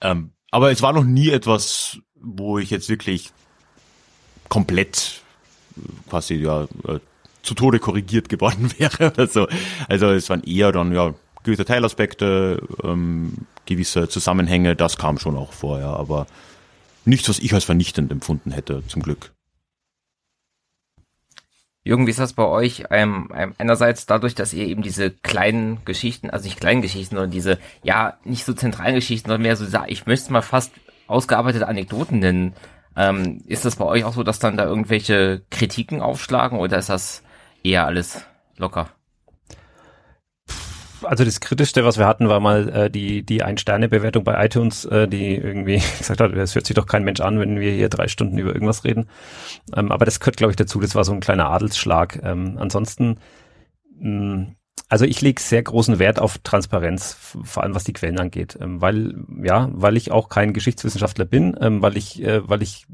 [0.00, 3.30] Ähm, aber es war noch nie etwas, wo ich jetzt wirklich
[4.48, 5.22] komplett
[5.76, 6.98] äh, quasi ja äh,
[7.42, 9.46] zu Tode korrigiert geworden wäre oder so.
[9.88, 11.14] Also es waren eher dann ja
[11.44, 16.26] gewisse Teilaspekte, ähm, gewisse Zusammenhänge, das kam schon auch vorher, aber
[17.04, 19.32] nichts, was ich als vernichtend empfunden hätte, zum Glück.
[21.84, 22.84] Jürgen, wie ist das bei euch?
[22.90, 27.32] Ähm, ähm, einerseits dadurch, dass ihr eben diese kleinen Geschichten, also nicht kleinen Geschichten, sondern
[27.32, 30.72] diese, ja, nicht so zentralen Geschichten, sondern mehr so, ich möchte es mal fast
[31.08, 32.54] ausgearbeitete Anekdoten nennen.
[32.94, 36.88] Ähm, ist das bei euch auch so, dass dann da irgendwelche Kritiken aufschlagen oder ist
[36.88, 37.21] das
[37.64, 38.24] eher alles
[38.56, 38.88] locker.
[41.04, 45.08] Also das Kritischste, was wir hatten, war mal äh, die, die Ein-Sterne-Bewertung bei iTunes, äh,
[45.08, 48.08] die irgendwie gesagt hat, es hört sich doch kein Mensch an, wenn wir hier drei
[48.08, 49.08] Stunden über irgendwas reden.
[49.74, 50.80] Ähm, aber das gehört, glaube ich, dazu.
[50.80, 52.20] Das war so ein kleiner Adelsschlag.
[52.22, 53.18] Ähm, ansonsten,
[53.98, 54.56] mh, mm,
[54.88, 58.82] also ich lege sehr großen Wert auf Transparenz, vor allem was die Quellen angeht, ähm,
[58.82, 62.86] weil ja, weil ich auch kein Geschichtswissenschaftler bin, ähm, weil ich, äh, weil ich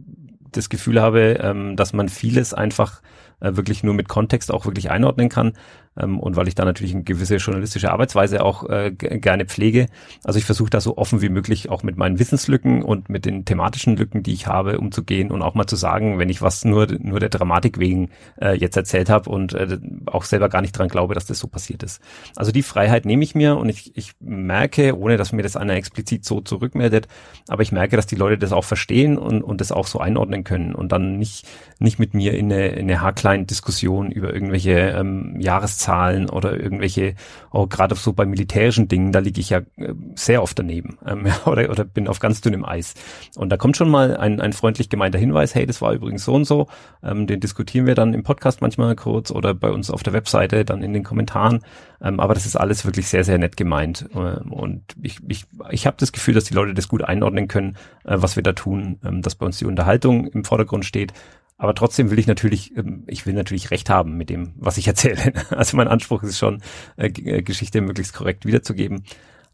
[0.52, 3.02] das Gefühl habe, ähm, dass man vieles einfach
[3.41, 5.53] äh, wirklich nur mit Kontext auch wirklich einordnen kann
[5.99, 9.86] ähm, und weil ich da natürlich eine gewisse journalistische Arbeitsweise auch äh, gerne pflege.
[10.24, 13.44] Also ich versuche da so offen wie möglich auch mit meinen Wissenslücken und mit den
[13.44, 16.86] thematischen Lücken, die ich habe, umzugehen und auch mal zu sagen, wenn ich was nur
[17.01, 20.88] nur der Dramatik wegen äh, jetzt erzählt habe und äh, auch selber gar nicht dran
[20.88, 22.01] glaube, dass das so passiert ist.
[22.36, 25.74] Also die Freiheit nehme ich mir und ich, ich merke, ohne dass mir das einer
[25.74, 27.09] explizit so zurückmeldet,
[27.49, 30.44] aber ich merke, dass die Leute das auch verstehen und, und das auch so einordnen
[30.44, 31.46] können und dann nicht
[31.80, 36.61] nicht mit mir in eine, in eine haarkleine Diskussion über irgendwelche ähm, Jahreszahlen Zahlen oder
[36.61, 37.14] irgendwelche,
[37.51, 41.26] oh, gerade so bei militärischen Dingen, da liege ich ja äh, sehr oft daneben ähm,
[41.47, 42.93] oder, oder bin auf ganz dünnem Eis.
[43.36, 46.34] Und da kommt schon mal ein, ein freundlich gemeinter Hinweis, hey, das war übrigens so
[46.34, 46.66] und so,
[47.03, 50.66] ähm, den diskutieren wir dann im Podcast manchmal kurz oder bei uns auf der Webseite
[50.66, 51.61] dann in den Kommentaren.
[52.03, 54.11] Ähm, aber das ist alles wirklich sehr, sehr nett gemeint.
[54.14, 57.76] Ähm, und ich, ich, ich habe das Gefühl, dass die Leute das gut einordnen können,
[58.05, 61.14] äh, was wir da tun, ähm, dass bei uns die Unterhaltung im Vordergrund steht
[61.59, 64.86] aber trotzdem will ich natürlich, ähm, ich will natürlich recht haben mit dem, was ich
[64.86, 65.32] erzähle.
[65.50, 66.62] Also mein Anspruch ist schon,
[66.96, 69.04] äh, äh, Geschichte möglichst korrekt wiederzugeben.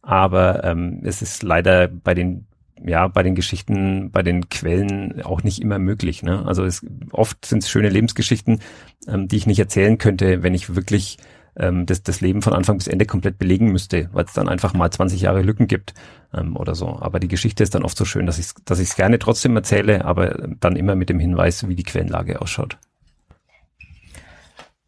[0.03, 2.47] Aber ähm, es ist leider bei den
[2.85, 6.23] ja, bei den Geschichten, bei den Quellen auch nicht immer möglich.
[6.23, 6.45] Ne?
[6.45, 8.61] Also es, oft sind es schöne Lebensgeschichten,
[9.07, 11.19] ähm, die ich nicht erzählen könnte, wenn ich wirklich
[11.57, 14.75] ähm, das, das Leben von Anfang bis Ende komplett belegen müsste, weil es dann einfach
[14.75, 15.95] mal 20 Jahre Lücken gibt
[16.33, 16.99] ähm, oder so.
[17.01, 19.57] Aber die Geschichte ist dann oft so schön, dass ich es dass ich's gerne trotzdem
[19.57, 22.79] erzähle, aber dann immer mit dem Hinweis, wie die Quellenlage ausschaut.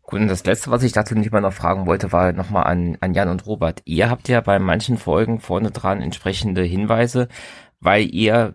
[0.03, 2.97] Gut, und das letzte, was ich dazu nicht mal noch fragen wollte, war nochmal an,
[3.01, 3.83] an Jan und Robert.
[3.87, 7.27] Ihr habt ja bei manchen Folgen vorne dran entsprechende Hinweise,
[7.81, 8.55] weil ihr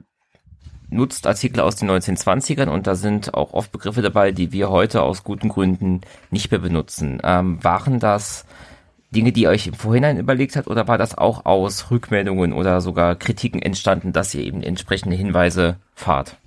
[0.92, 5.02] nutzt Artikel aus den 1920ern und da sind auch oft Begriffe dabei, die wir heute
[5.02, 7.20] aus guten Gründen nicht mehr benutzen.
[7.24, 8.46] Ähm, waren das
[9.10, 12.80] Dinge, die ihr euch im Vorhinein überlegt habt oder war das auch aus Rückmeldungen oder
[12.82, 16.38] sogar Kritiken entstanden, dass ihr eben entsprechende Hinweise fahrt?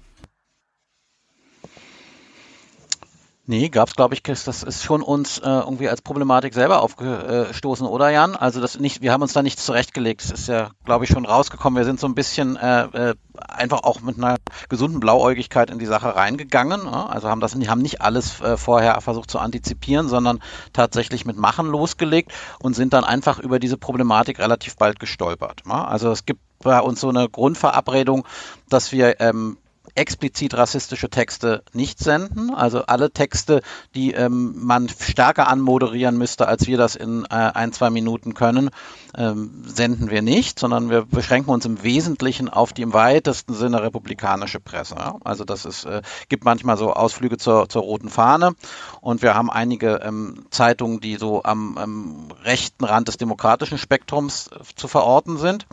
[3.47, 8.09] Nee, gab's glaube ich, das ist schon uns äh, irgendwie als Problematik selber aufgestoßen, oder
[8.09, 8.37] Jan?
[8.37, 10.23] Also das nicht, wir haben uns da nichts zurechtgelegt.
[10.23, 11.77] Das ist ja, glaube ich, schon rausgekommen.
[11.77, 14.37] Wir sind so ein bisschen äh, äh, einfach auch mit einer
[14.71, 16.87] gesunden Blauäugigkeit in die Sache reingegangen.
[16.87, 17.07] Ja?
[17.07, 20.41] Also haben das, haben nicht alles äh, vorher versucht zu antizipieren, sondern
[20.73, 25.65] tatsächlich mit Machen losgelegt und sind dann einfach über diese Problematik relativ bald gestolpert.
[25.69, 25.85] Ja?
[25.85, 28.25] Also es gibt bei uns so eine Grundverabredung,
[28.71, 29.59] dass wir ähm,
[29.95, 32.51] explizit rassistische Texte nicht senden.
[32.55, 33.63] Also alle Texte,
[33.95, 38.71] die ähm, man stärker anmoderieren müsste, als wir das in äh, ein, zwei Minuten können,
[39.17, 43.83] ähm, senden wir nicht, sondern wir beschränken uns im Wesentlichen auf die im weitesten Sinne
[43.83, 44.97] republikanische Presse.
[44.97, 45.17] Ja?
[45.25, 48.55] Also das ist, äh, gibt manchmal so Ausflüge zur, zur roten Fahne
[49.01, 54.61] und wir haben einige ähm, Zeitungen, die so am, rechten Rand des demokratischen Spektrums äh,
[54.77, 55.67] zu verorten sind.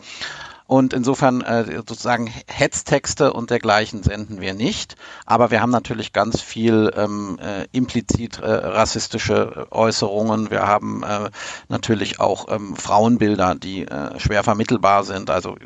[0.72, 4.96] Und insofern äh, sozusagen Hetztexte und dergleichen senden wir nicht.
[5.26, 10.50] Aber wir haben natürlich ganz viel ähm, äh, implizit äh, rassistische Äußerungen.
[10.50, 11.28] Wir haben äh,
[11.68, 15.56] natürlich auch ähm, Frauenbilder, die äh, schwer vermittelbar sind, also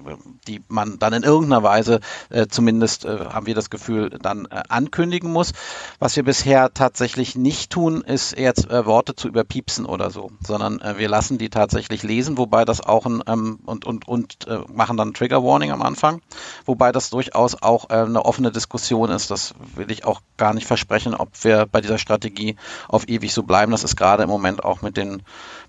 [0.48, 2.00] die man dann in irgendeiner Weise
[2.30, 5.52] äh, zumindest haben wir das Gefühl dann ankündigen muss.
[6.00, 11.08] Was wir bisher tatsächlich nicht tun, ist jetzt Worte zu überpiepsen oder so, sondern wir
[11.08, 15.14] lassen die tatsächlich lesen, wobei das auch ein ähm, und und und machen machen dann
[15.14, 16.20] Trigger Warning am Anfang,
[16.64, 19.30] wobei das durchaus auch äh, eine offene Diskussion ist.
[19.30, 22.56] Das will ich auch gar nicht versprechen, ob wir bei dieser Strategie
[22.88, 23.72] auf ewig so bleiben.
[23.72, 25.22] Das ist gerade im Moment auch mit den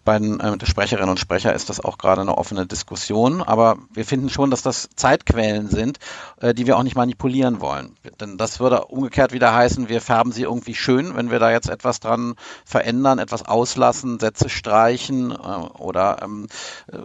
[0.08, 3.44] beiden äh, Sprecherinnen und Sprecher ist das auch gerade eine offene Diskussion.
[3.44, 6.00] Aber wir finden schon, dass das Zeitquellen sind,
[6.42, 7.96] äh, die wir auch nicht manipulieren wollen.
[8.20, 11.70] Denn das würde umgekehrt wieder heißen, wir färben sie irgendwie schön, wenn wir da jetzt
[11.70, 12.36] etwas dran
[12.66, 16.48] verändern, etwas auslassen, Sätze streichen äh, oder ähm,
[16.92, 16.98] äh,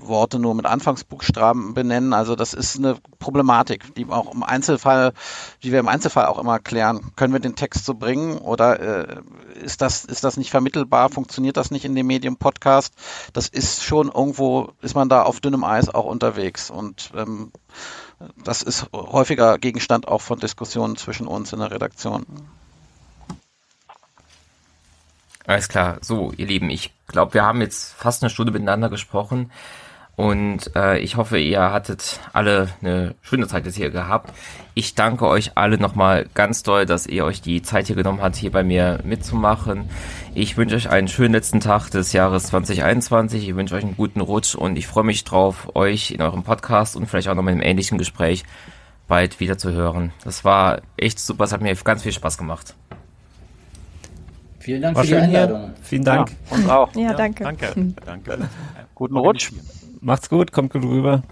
[0.00, 2.12] Worte nur mit Anfangsbuchstaben benennen.
[2.12, 5.12] Also das ist eine Problematik, die auch im Einzelfall,
[5.64, 7.10] die wir im Einzelfall auch immer klären.
[7.16, 9.16] Können wir den Text so bringen oder äh,
[9.60, 11.08] ist das, ist das nicht vermittelbar?
[11.08, 12.94] Funktioniert das nicht in dem Medium Podcast?
[13.32, 17.52] Das ist schon irgendwo, ist man da auf dünnem Eis auch unterwegs und ähm,
[18.44, 22.26] das ist häufiger Gegenstand auch von Diskussionen zwischen uns in der Redaktion.
[25.46, 25.98] Alles klar.
[26.00, 29.50] So, ihr Lieben, ich glaube, wir haben jetzt fast eine Stunde miteinander gesprochen.
[30.20, 34.30] Und äh, ich hoffe, ihr hattet alle eine schöne Zeit jetzt hier gehabt.
[34.74, 38.36] Ich danke euch alle nochmal ganz doll, dass ihr euch die Zeit hier genommen habt,
[38.36, 39.88] hier bei mir mitzumachen.
[40.34, 43.48] Ich wünsche euch einen schönen letzten Tag des Jahres 2021.
[43.48, 46.96] Ich wünsche euch einen guten Rutsch und ich freue mich drauf, euch in eurem Podcast
[46.96, 48.44] und vielleicht auch noch mit einem ähnlichen Gespräch
[49.08, 50.12] bald wieder zu hören.
[50.22, 52.74] Das war echt super, es hat mir ganz viel Spaß gemacht.
[54.58, 55.60] Vielen Dank war für die Einladung.
[55.62, 55.74] Hier.
[55.82, 56.30] Vielen Dank.
[56.50, 56.94] Ja, uns auch.
[56.94, 57.42] Ja, danke.
[57.42, 57.74] Danke.
[57.74, 57.94] Hm.
[58.04, 58.50] Danke.
[58.94, 59.50] Guten Rutsch.
[60.00, 61.22] Macht's gut, kommt gut rüber.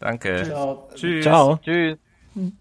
[0.00, 0.44] Danke.
[0.46, 0.88] Ciao.
[0.94, 1.24] Tschüss.
[1.24, 1.58] Ciao.
[1.62, 1.96] Tschüss.
[2.34, 2.52] Hm.